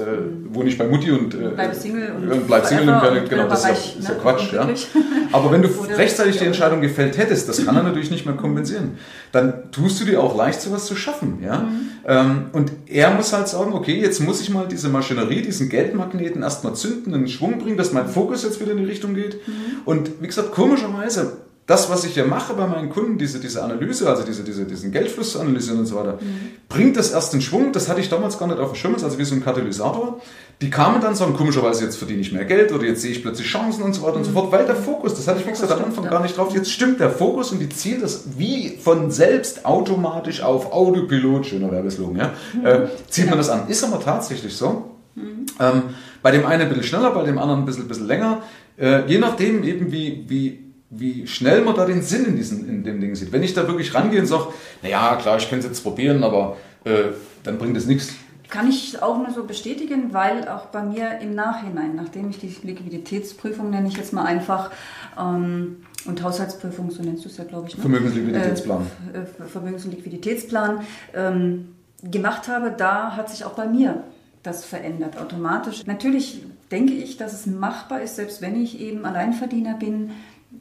wohne 0.50 0.70
ich 0.70 0.78
bei 0.78 0.86
Mutti 0.86 1.12
und 1.12 1.34
äh, 1.34 1.50
bleibe 1.50 1.74
Single 1.74 2.12
und, 2.12 2.32
und 2.32 2.48
bleib 2.48 2.66
Single 2.66 2.90
und 2.90 3.00
keine, 3.00 3.24
genau, 3.24 3.48
das 3.48 3.60
ist 3.60 3.66
ja, 3.66 4.00
ist 4.00 4.08
ja 4.08 4.14
ne? 4.16 4.20
Quatsch. 4.22 4.54
Ja. 4.54 4.70
Aber 5.32 5.52
wenn 5.52 5.62
du 5.62 5.70
rechtzeitig 5.98 6.38
die 6.38 6.46
Entscheidung 6.46 6.82
gefällt 6.82 7.18
hättest, 7.18 7.48
das 7.50 7.66
kann 7.66 7.76
er 7.76 7.84
natürlich 7.92 8.12
nicht 8.12 8.26
mehr 8.26 8.36
kompensieren. 8.36 8.98
Dann 9.32 9.72
tust 9.72 10.02
du 10.02 10.06
dir 10.06 10.22
auch 10.22 10.36
leicht, 10.36 10.62
sowas 10.62 10.86
zu 10.86 10.96
schaffen. 10.96 11.40
Ja? 11.42 11.60
Mhm. 11.60 11.90
Ähm, 12.08 12.46
und 12.54 12.72
er 12.88 13.12
muss 13.12 13.34
halt 13.34 13.48
sagen, 13.48 13.74
okay, 13.74 14.00
jetzt 14.00 14.20
muss 14.20 14.42
ich 14.42 14.50
mal 14.50 14.68
diese 14.68 14.90
Maschinerie, 14.90 15.42
diesen 15.42 15.70
Geldmagneten 15.70 16.42
erstmal 16.42 16.74
zünden, 16.76 17.14
in 17.14 17.28
Schwung 17.28 17.60
bringen, 17.60 17.78
dass 17.78 17.94
mein 17.94 18.08
Fokus 18.08 18.44
jetzt 18.44 18.60
wieder 18.60 18.72
in 18.72 18.80
die 18.80 18.86
Richtung 18.86 19.14
geht. 19.14 19.36
Mhm. 19.48 19.54
Und 19.86 20.22
wie 20.22 20.28
gesagt, 20.28 20.52
komischerweise, 20.52 21.41
das, 21.68 21.90
was 21.90 22.04
ich 22.04 22.16
ja 22.16 22.26
mache 22.26 22.54
bei 22.54 22.68
meinen 22.68 22.90
Kunden, 22.90 23.18
diese, 23.18 23.40
diese 23.40 23.64
Analyse, 23.64 24.10
also 24.10 24.24
diese, 24.24 24.44
diese, 24.44 24.66
diesen 24.66 24.92
Geldfluss 24.92 25.34
zu 25.34 25.40
analysieren 25.40 25.80
und 25.80 25.86
so 25.86 25.96
weiter, 25.96 26.14
mhm. 26.14 26.52
bringt 26.68 26.98
das 26.98 27.12
erst 27.12 27.34
in 27.34 27.42
Schwung. 27.42 27.72
Das 27.72 27.88
hatte 27.88 28.02
ich 28.02 28.10
damals 28.10 28.38
gar 28.38 28.48
nicht 28.48 28.60
auf 28.60 28.72
dem 28.72 28.76
Schirm, 28.76 28.96
also 28.96 29.18
wie 29.18 29.24
so 29.24 29.36
ein 29.36 29.44
Katalysator. 29.44 30.20
Die 30.60 30.70
kamen 30.70 31.02
dann 31.02 31.16
sagen, 31.16 31.34
komischerweise, 31.34 31.86
jetzt 31.86 31.98
verdiene 31.98 32.20
ich 32.20 32.32
mehr 32.32 32.46
Geld 32.46 32.72
oder 32.72 32.84
jetzt 32.84 33.02
sehe 33.02 33.12
ich 33.12 33.22
plötzlich 33.22 33.48
Chancen 33.48 33.84
und 33.84 33.94
so 33.94 34.02
weiter 34.02 34.14
mhm. 34.14 34.18
und 34.18 34.24
so 34.26 34.32
mhm. 34.32 34.36
fort, 34.36 34.52
weil 34.52 34.66
der 34.66 34.76
Fokus, 34.76 35.14
das 35.14 35.28
hatte 35.28 35.40
ich 35.40 35.48
gesagt 35.48 35.72
am 35.72 35.84
Anfang 35.84 36.10
gar 36.10 36.22
nicht 36.22 36.36
drauf, 36.36 36.54
jetzt 36.54 36.72
stimmt 36.72 37.00
der 37.00 37.12
Fokus 37.12 37.52
und 37.52 37.60
die 37.60 37.70
zielt 37.70 38.04
das 38.04 38.24
wie 38.38 38.78
von 38.78 39.12
selbst 39.12 39.66
automatisch 39.66 40.42
auf 40.42 40.72
Autopilot, 40.72 41.46
schöner 41.46 41.72
Werbeslogan, 41.72 42.18
ja, 42.18 42.34
mhm. 42.54 42.66
äh, 42.66 42.88
zieht 43.08 43.30
man 43.30 43.38
das 43.38 43.50
an. 43.50 43.68
Ist 43.68 43.84
aber 43.84 44.00
tatsächlich 44.00 44.56
so. 44.56 44.92
Mhm. 45.16 45.46
Ähm, 45.60 45.84
bei 46.22 46.32
dem 46.32 46.46
einen 46.46 46.64
ein 46.64 46.70
bisschen 46.70 46.84
schneller, 46.84 47.12
bei 47.12 47.24
dem 47.24 47.38
anderen 47.38 47.62
ein 47.62 47.66
bisschen, 47.66 47.88
bisschen 47.88 48.08
länger. 48.08 48.42
Äh, 48.78 49.06
je 49.06 49.20
nachdem 49.20 49.64
eben 49.64 49.92
wie, 49.92 50.26
wie 50.28 50.71
wie 50.92 51.26
schnell 51.26 51.62
man 51.62 51.76
da 51.76 51.86
den 51.86 52.02
Sinn 52.02 52.26
in, 52.26 52.36
diesen, 52.36 52.68
in 52.68 52.84
dem 52.84 53.00
Ding 53.00 53.16
sieht. 53.16 53.32
Wenn 53.32 53.44
ich 53.44 53.54
da 53.54 53.68
wirklich 53.68 53.94
rangehe 53.96 54.20
und 54.20 54.28
sage, 54.28 54.48
naja, 54.84 55.16
klar, 55.16 55.38
ich 55.38 55.50
könnte 55.50 55.66
es 55.66 55.72
jetzt 55.72 55.84
probieren, 55.84 56.24
aber 56.24 56.58
äh, 56.84 57.14
dann 57.44 57.58
bringt 57.58 57.78
es 57.78 57.88
nichts. 57.88 58.14
Kann 58.50 58.70
ich 58.70 59.02
auch 59.02 59.18
nur 59.18 59.32
so 59.32 59.46
bestätigen, 59.46 60.14
weil 60.14 60.50
auch 60.50 60.66
bei 60.66 60.84
mir 60.84 61.20
im 61.22 61.34
Nachhinein, 61.34 61.96
nachdem 61.96 62.30
ich 62.30 62.40
die 62.40 62.54
Liquiditätsprüfung 62.64 63.70
nenne 63.70 63.88
ich 63.88 63.96
jetzt 63.96 64.12
mal 64.12 64.26
einfach, 64.26 64.72
ähm, 65.18 65.78
und 66.06 66.22
Haushaltsprüfung, 66.22 66.92
so 66.92 67.02
nennst 67.02 67.24
du 67.24 67.30
es 67.30 67.38
ja, 67.38 67.46
glaube 67.46 67.70
ich. 67.70 67.78
Ne? 67.78 67.84
Vermögens- 67.84 68.12
und 68.12 68.26
Liquiditätsplan. 68.26 68.88
Äh, 69.14 69.20
äh, 69.20 69.48
Vermögens- 69.48 69.86
und 69.86 69.92
Liquiditätsplan 69.92 70.82
ähm, 71.14 71.76
gemacht 72.04 72.50
habe, 72.50 72.74
da 72.76 73.16
hat 73.16 73.30
sich 73.30 73.46
auch 73.46 73.54
bei 73.54 73.68
mir 73.68 74.04
das 74.44 74.66
verändert 74.66 75.18
automatisch. 75.18 75.86
Natürlich 75.86 76.44
denke 76.72 76.94
ich, 76.94 77.18
dass 77.18 77.34
es 77.34 77.46
machbar 77.46 78.02
ist, 78.02 78.16
selbst 78.16 78.42
wenn 78.42 78.62
ich 78.62 78.80
eben 78.82 79.06
Alleinverdiener 79.06 79.76
bin, 79.76 80.12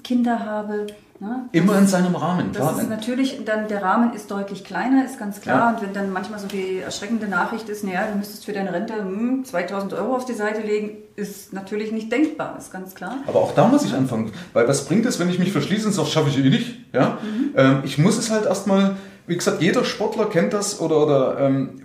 Kinder 0.02 0.44
habe. 0.44 0.86
Ne? 1.18 1.48
Immer 1.52 1.76
in 1.76 1.86
seinem 1.86 2.14
Rahmen, 2.14 2.52
klar. 2.52 2.72
Das 2.72 2.82
ist 2.82 2.88
natürlich, 2.88 3.44
dann 3.44 3.68
der 3.68 3.82
Rahmen 3.82 4.14
ist 4.14 4.30
deutlich 4.30 4.64
kleiner, 4.64 5.04
ist 5.04 5.18
ganz 5.18 5.42
klar. 5.42 5.58
Ja. 5.58 5.76
Und 5.76 5.82
wenn 5.82 5.92
dann 5.92 6.12
manchmal 6.12 6.38
so 6.38 6.46
die 6.46 6.78
erschreckende 6.78 7.28
Nachricht 7.28 7.68
ist, 7.68 7.84
naja, 7.84 8.06
du 8.10 8.16
müsstest 8.16 8.46
für 8.46 8.54
deine 8.54 8.72
Rente 8.72 8.94
hm, 8.94 9.44
2000 9.44 9.92
Euro 9.92 10.16
auf 10.16 10.24
die 10.24 10.32
Seite 10.32 10.62
legen, 10.62 10.96
ist 11.16 11.52
natürlich 11.52 11.92
nicht 11.92 12.10
denkbar, 12.10 12.56
ist 12.58 12.72
ganz 12.72 12.94
klar. 12.94 13.18
Aber 13.26 13.40
auch 13.40 13.54
da 13.54 13.68
muss 13.68 13.84
ich 13.84 13.92
anfangen, 13.92 14.32
weil 14.54 14.66
was 14.66 14.86
bringt 14.86 15.04
es, 15.04 15.18
wenn 15.18 15.28
ich 15.28 15.38
mich 15.38 15.52
verschließe 15.52 15.88
und 15.88 15.92
sage, 15.92 16.08
schaffe 16.08 16.30
ich 16.30 16.38
eh 16.38 16.48
nicht? 16.48 16.76
Ja? 16.94 17.18
Mhm. 17.22 17.50
Ähm, 17.54 17.82
ich 17.84 17.98
muss 17.98 18.16
es 18.16 18.30
halt 18.30 18.46
erstmal, 18.46 18.96
wie 19.26 19.36
gesagt, 19.36 19.60
jeder 19.60 19.84
Sportler 19.84 20.24
kennt 20.24 20.54
das 20.54 20.80
oder, 20.80 21.02
oder 21.02 21.38
ähm, 21.38 21.80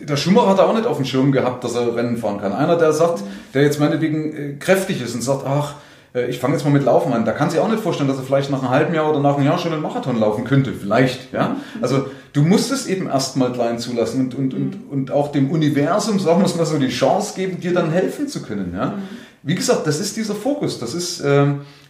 der 0.00 0.16
Schumacher 0.16 0.48
hat 0.48 0.60
auch 0.60 0.74
nicht 0.74 0.86
auf 0.86 0.96
dem 0.96 1.04
Schirm 1.04 1.30
gehabt, 1.30 1.62
dass 1.62 1.74
er 1.74 1.94
Rennen 1.94 2.16
fahren 2.16 2.40
kann. 2.40 2.54
Einer, 2.54 2.76
der 2.76 2.94
sagt, 2.94 3.22
der 3.52 3.64
jetzt 3.64 3.80
meinetwegen 3.80 4.34
äh, 4.34 4.54
kräftig 4.54 5.02
ist 5.02 5.14
und 5.14 5.20
sagt, 5.20 5.44
ach, 5.46 5.74
ich 6.12 6.38
fange 6.38 6.54
jetzt 6.54 6.64
mal 6.64 6.72
mit 6.72 6.84
Laufen 6.84 7.12
an. 7.12 7.24
Da 7.24 7.32
kann 7.32 7.50
sich 7.50 7.60
auch 7.60 7.68
nicht 7.68 7.82
vorstellen, 7.82 8.08
dass 8.08 8.18
er 8.18 8.24
vielleicht 8.24 8.50
nach 8.50 8.60
einem 8.60 8.70
halben 8.70 8.94
Jahr 8.94 9.08
oder 9.08 9.20
nach 9.20 9.36
einem 9.36 9.46
Jahr 9.46 9.58
schon 9.58 9.72
einen 9.72 9.82
Marathon 9.82 10.18
laufen 10.18 10.44
könnte. 10.44 10.72
Vielleicht, 10.72 11.32
ja. 11.32 11.56
Also 11.80 12.06
du 12.32 12.42
musst 12.42 12.72
es 12.72 12.86
eben 12.86 13.06
erstmal 13.08 13.52
klein 13.52 13.78
zulassen 13.78 14.20
und, 14.20 14.34
und, 14.34 14.54
und, 14.54 14.76
und 14.90 15.10
auch 15.12 15.30
dem 15.30 15.50
Universum, 15.50 16.18
sagen 16.18 16.40
wir 16.40 16.46
es 16.46 16.56
mal 16.56 16.66
so, 16.66 16.78
die 16.78 16.88
Chance 16.88 17.34
geben, 17.36 17.60
dir 17.60 17.72
dann 17.72 17.90
helfen 17.90 18.28
zu 18.28 18.42
können, 18.42 18.74
ja. 18.74 18.98
Wie 19.42 19.54
gesagt, 19.54 19.86
das 19.86 20.00
ist 20.00 20.16
dieser 20.16 20.34
Fokus. 20.34 20.78
Das 20.80 20.92
ist, 20.92 21.22
ähm, 21.24 21.62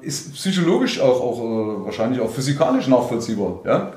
ist 0.00 0.34
psychologisch 0.34 1.00
auch, 1.00 1.20
auch 1.20 1.40
äh, 1.40 1.84
wahrscheinlich 1.84 2.20
auch 2.20 2.30
physikalisch 2.30 2.88
nachvollziehbar. 2.88 3.60
Ja? 3.64 3.92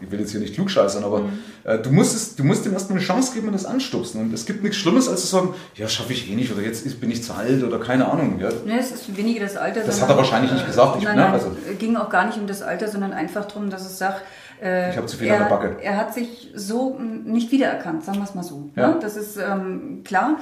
Ich 0.00 0.10
will 0.10 0.20
jetzt 0.20 0.32
hier 0.32 0.40
nicht 0.40 0.54
klugscheißern, 0.54 1.02
aber 1.02 1.20
mhm. 1.20 1.38
äh, 1.64 1.78
du, 1.78 1.90
musst 1.90 2.14
es, 2.14 2.36
du 2.36 2.44
musst 2.44 2.64
dem 2.66 2.74
erstmal 2.74 2.98
eine 2.98 3.06
Chance 3.06 3.32
geben 3.32 3.46
und 3.48 3.54
das 3.54 3.64
anstupsen. 3.64 4.20
Und 4.20 4.34
es 4.34 4.44
gibt 4.44 4.62
nichts 4.62 4.76
Schlimmes, 4.78 5.08
als 5.08 5.22
zu 5.22 5.26
sagen, 5.28 5.54
ja, 5.74 5.88
schaffe 5.88 6.12
ich 6.12 6.30
eh 6.30 6.34
nicht 6.34 6.52
oder 6.52 6.62
jetzt 6.62 7.00
bin 7.00 7.10
ich 7.10 7.22
zu 7.22 7.32
alt 7.32 7.64
oder 7.64 7.78
keine 7.78 8.10
Ahnung. 8.10 8.38
Ja? 8.38 8.50
Nee, 8.66 8.78
es 8.78 8.92
ist 8.92 9.16
weniger 9.16 9.40
das 9.40 9.56
Alter. 9.56 9.80
Das 9.80 10.02
hat 10.02 10.10
er 10.10 10.16
wahrscheinlich 10.16 10.52
nicht 10.52 10.66
gesagt. 10.66 10.98
Ich, 10.98 11.04
nein, 11.04 11.16
ne? 11.16 11.28
also, 11.30 11.48
es 11.70 11.78
ging 11.78 11.96
auch 11.96 12.10
gar 12.10 12.26
nicht 12.26 12.38
um 12.38 12.46
das 12.46 12.62
Alter, 12.62 12.88
sondern 12.88 13.12
einfach 13.12 13.46
darum, 13.46 13.70
dass 13.70 13.86
es 13.86 13.98
sagt, 13.98 14.22
äh, 14.62 14.90
ich 14.90 14.96
habe 14.96 15.06
zu 15.06 15.16
viel 15.16 15.28
er, 15.28 15.34
an 15.34 15.48
der 15.48 15.48
Backe. 15.48 15.76
Er 15.82 15.96
hat 15.96 16.14
sich 16.14 16.50
so 16.54 16.98
nicht 16.98 17.50
wiedererkannt, 17.50 18.04
sagen 18.04 18.18
wir 18.18 18.24
es 18.24 18.34
mal 18.34 18.44
so. 18.44 18.70
Ja. 18.76 18.88
Ne? 18.88 18.98
Das 19.00 19.16
ist 19.16 19.36
ähm, 19.36 20.02
klar. 20.04 20.38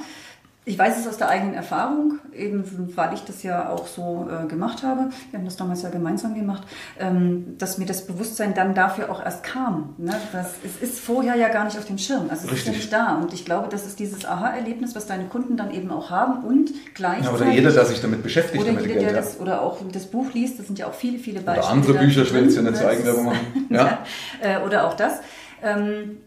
Ich 0.63 0.77
weiß 0.77 0.99
es 0.99 1.07
aus 1.07 1.17
der 1.17 1.27
eigenen 1.27 1.55
Erfahrung, 1.55 2.19
eben 2.35 2.63
weil 2.95 3.15
ich 3.15 3.21
das 3.21 3.41
ja 3.41 3.69
auch 3.69 3.87
so 3.87 4.29
äh, 4.29 4.45
gemacht 4.47 4.83
habe. 4.83 5.09
Wir 5.31 5.39
haben 5.39 5.45
das 5.45 5.55
damals 5.55 5.81
ja 5.81 5.89
gemeinsam 5.89 6.35
gemacht, 6.35 6.61
ähm, 6.99 7.55
dass 7.57 7.79
mir 7.79 7.87
das 7.87 8.05
Bewusstsein 8.05 8.53
dann 8.53 8.75
dafür 8.75 9.11
auch 9.11 9.25
erst 9.25 9.43
kam. 9.43 9.95
Ne? 9.97 10.13
Das, 10.31 10.53
es 10.63 10.79
ist 10.79 10.99
vorher 10.99 11.35
ja 11.35 11.49
gar 11.49 11.65
nicht 11.65 11.79
auf 11.79 11.85
dem 11.85 11.97
Schirm, 11.97 12.27
also 12.29 12.45
es 12.45 12.51
Richtig. 12.51 12.57
ist 12.57 12.65
ja 12.65 12.71
nicht 12.73 12.93
da. 12.93 13.15
Und 13.15 13.33
ich 13.33 13.43
glaube, 13.43 13.69
das 13.71 13.87
ist 13.87 13.97
dieses 13.97 14.23
Aha-Erlebnis, 14.23 14.95
was 14.95 15.07
deine 15.07 15.25
Kunden 15.25 15.57
dann 15.57 15.71
eben 15.71 15.89
auch 15.89 16.11
haben 16.11 16.43
und 16.43 16.69
gleichzeitig... 16.93 17.25
Ja, 17.25 17.33
oder 17.33 17.49
jeder, 17.49 17.71
der 17.71 17.85
sich 17.85 17.99
damit 17.99 18.21
beschäftigt. 18.21 18.63
Oder 18.63 18.79
jeder, 18.79 18.99
der 18.99 19.13
das, 19.13 19.39
oder 19.39 19.63
auch 19.63 19.79
das 19.91 20.05
Buch 20.05 20.31
liest, 20.35 20.59
das 20.59 20.67
sind 20.67 20.77
ja 20.77 20.85
auch 20.85 20.93
viele, 20.93 21.17
viele 21.17 21.39
Beispiele. 21.39 21.65
Oder 21.65 21.73
andere 21.73 21.93
Bücher, 21.95 22.21
ich 22.21 22.33
will 22.35 22.43
jetzt 22.43 22.55
ja 22.55 22.61
nicht 22.61 22.85
Eigenwerbung 22.85 23.25
machen. 23.25 23.67
Ja. 23.71 23.85
ja. 24.43 24.57
Äh, 24.59 24.63
oder 24.63 24.85
auch 24.85 24.93
das. 24.93 25.21
Ähm, 25.63 26.17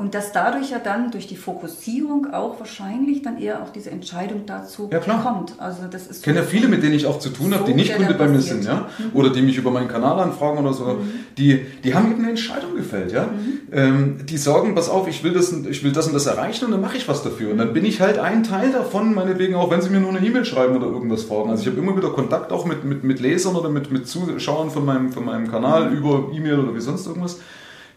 und 0.00 0.14
dass 0.14 0.32
dadurch 0.32 0.70
ja 0.70 0.78
dann 0.78 1.10
durch 1.10 1.26
die 1.26 1.36
Fokussierung 1.36 2.32
auch 2.32 2.58
wahrscheinlich 2.58 3.20
dann 3.20 3.38
eher 3.38 3.62
auch 3.62 3.68
diese 3.68 3.90
Entscheidung 3.90 4.46
dazu 4.46 4.88
ja, 4.90 4.98
klar. 4.98 5.22
kommt. 5.22 5.52
Also 5.58 5.82
das 5.90 6.06
ist 6.06 6.20
ich 6.20 6.22
kenne 6.22 6.38
ja 6.38 6.44
viele, 6.46 6.68
mit 6.68 6.82
denen 6.82 6.94
ich 6.94 7.04
auch 7.04 7.18
zu 7.18 7.28
tun 7.28 7.50
so 7.50 7.56
habe, 7.56 7.66
die 7.66 7.74
nicht 7.74 7.94
Kunde 7.94 8.14
bei 8.14 8.26
mir 8.26 8.40
sind, 8.40 8.64
ja, 8.64 8.88
mhm. 8.96 9.10
oder 9.12 9.28
die 9.28 9.42
mich 9.42 9.58
über 9.58 9.70
meinen 9.70 9.88
Kanal 9.88 10.18
anfragen 10.18 10.56
oder 10.56 10.72
so. 10.72 10.84
Mhm. 10.86 11.10
Die, 11.36 11.66
die 11.84 11.94
haben 11.94 12.12
eben 12.12 12.20
eine 12.20 12.30
Entscheidung 12.30 12.76
gefällt, 12.76 13.12
ja. 13.12 13.24
Mhm. 13.24 13.58
Ähm, 13.72 14.16
die 14.24 14.38
sagen, 14.38 14.74
pass 14.74 14.88
auf, 14.88 15.06
ich 15.06 15.22
will 15.22 15.34
das, 15.34 15.52
ich 15.52 15.84
will 15.84 15.92
das 15.92 16.06
und 16.06 16.14
das 16.14 16.24
erreichen 16.24 16.64
und 16.64 16.70
dann 16.70 16.80
mache 16.80 16.96
ich 16.96 17.06
was 17.06 17.22
dafür. 17.22 17.50
Und 17.50 17.58
dann 17.58 17.74
bin 17.74 17.84
ich 17.84 18.00
halt 18.00 18.18
ein 18.18 18.42
Teil 18.42 18.72
davon, 18.72 19.12
meinetwegen 19.12 19.54
auch, 19.54 19.70
wenn 19.70 19.82
sie 19.82 19.90
mir 19.90 20.00
nur 20.00 20.16
eine 20.16 20.26
E-Mail 20.26 20.46
schreiben 20.46 20.74
oder 20.76 20.86
irgendwas 20.86 21.24
fragen. 21.24 21.50
Also 21.50 21.60
ich 21.60 21.68
habe 21.68 21.78
immer 21.78 21.94
wieder 21.94 22.08
Kontakt 22.08 22.52
auch 22.52 22.64
mit, 22.64 22.84
mit, 22.84 23.04
mit 23.04 23.20
Lesern 23.20 23.54
oder 23.54 23.68
mit, 23.68 23.90
mit 23.90 24.08
Zuschauern 24.08 24.70
von 24.70 24.82
meinem, 24.86 25.12
von 25.12 25.26
meinem 25.26 25.50
Kanal 25.50 25.90
mhm. 25.90 25.98
über 25.98 26.30
E-Mail 26.32 26.60
oder 26.60 26.74
wie 26.74 26.80
sonst 26.80 27.06
irgendwas 27.06 27.36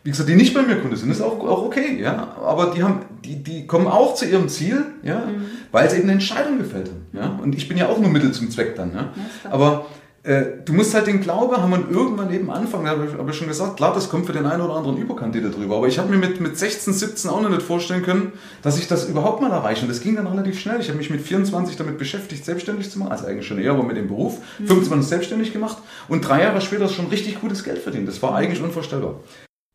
wie 0.03 0.09
gesagt, 0.09 0.27
die 0.27 0.35
nicht 0.35 0.53
bei 0.53 0.61
mir 0.61 0.77
Kunde 0.77 0.97
sind, 0.97 1.09
ist 1.11 1.21
auch, 1.21 1.39
auch 1.39 1.63
okay, 1.63 1.99
ja. 1.99 2.35
Aber 2.43 2.71
die 2.75 2.83
haben, 2.83 3.01
die, 3.23 3.41
die 3.41 3.65
kommen 3.67 3.87
auch 3.87 4.15
zu 4.15 4.25
ihrem 4.25 4.49
Ziel, 4.49 4.83
ja, 5.01 5.19
mhm. 5.19 5.45
weil 5.71 5.89
sie 5.89 5.97
eben 5.97 6.05
eine 6.05 6.13
Entscheidung 6.13 6.57
gefällt 6.57 6.89
haben, 6.89 7.05
ja. 7.13 7.39
Und 7.41 7.55
ich 7.55 7.67
bin 7.67 7.77
ja 7.77 7.87
auch 7.87 7.97
nur 7.97 8.09
Mittel 8.09 8.31
zum 8.31 8.49
Zweck 8.51 8.75
dann, 8.75 8.93
ja. 8.93 9.13
Aber 9.49 9.85
äh, 10.23 10.43
du 10.63 10.71
musst 10.71 10.93
halt 10.93 11.07
den 11.07 11.19
Glaube 11.19 11.61
haben 11.61 11.73
und 11.73 11.91
irgendwann 11.91 12.33
eben 12.33 12.49
anfangen, 12.49 12.87
habe 12.87 13.05
ich, 13.05 13.17
hab 13.17 13.29
ich 13.29 13.35
schon 13.35 13.49
gesagt, 13.49 13.75
klar, 13.75 13.93
das 13.93 14.09
kommt 14.09 14.25
für 14.25 14.31
den 14.31 14.45
einen 14.45 14.61
oder 14.61 14.75
anderen 14.75 14.97
Überkandidate 14.97 15.53
drüber. 15.53 15.75
Aber 15.77 15.87
ich 15.87 15.99
habe 15.99 16.09
mir 16.09 16.17
mit, 16.17 16.39
mit 16.39 16.57
16, 16.57 16.93
17 16.93 17.29
auch 17.29 17.41
noch 17.41 17.49
nicht 17.49 17.61
vorstellen 17.61 18.03
können, 18.03 18.31
dass 18.61 18.79
ich 18.79 18.87
das 18.87 19.09
überhaupt 19.09 19.41
mal 19.41 19.51
erreiche. 19.51 19.81
Und 19.81 19.89
das 19.89 19.99
ging 19.99 20.15
dann 20.15 20.27
relativ 20.27 20.59
schnell. 20.59 20.79
Ich 20.79 20.87
habe 20.87 20.97
mich 20.97 21.09
mit 21.09 21.19
24 21.19 21.75
damit 21.75 21.97
beschäftigt, 21.97 22.45
selbstständig 22.45 22.89
zu 22.89 22.99
machen, 22.99 23.11
also 23.11 23.25
eigentlich 23.25 23.47
schon 23.47 23.59
eher, 23.59 23.71
aber 23.71 23.83
mit 23.83 23.97
dem 23.97 24.07
Beruf. 24.07 24.37
Mhm. 24.59 24.67
25 24.67 25.09
selbstständig 25.09 25.51
gemacht 25.51 25.79
und 26.07 26.21
drei 26.21 26.41
Jahre 26.41 26.61
später 26.61 26.87
schon 26.87 27.07
richtig 27.07 27.41
gutes 27.41 27.65
Geld 27.65 27.79
verdient. 27.79 28.07
Das 28.07 28.21
war 28.21 28.33
eigentlich 28.33 28.63
unvorstellbar. 28.63 29.15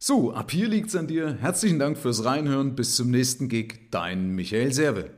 So, 0.01 0.33
ab 0.33 0.53
hier 0.53 0.69
liegt's 0.69 0.95
an 0.95 1.09
dir. 1.09 1.39
Herzlichen 1.41 1.81
Dank 1.81 1.99
fürs 1.99 2.25
Reinhören. 2.25 2.77
Bis 2.77 2.95
zum 2.95 3.11
nächsten 3.11 3.49
Gig. 3.49 3.91
Dein 3.91 4.31
Michael 4.31 4.73
Serve. 4.73 5.18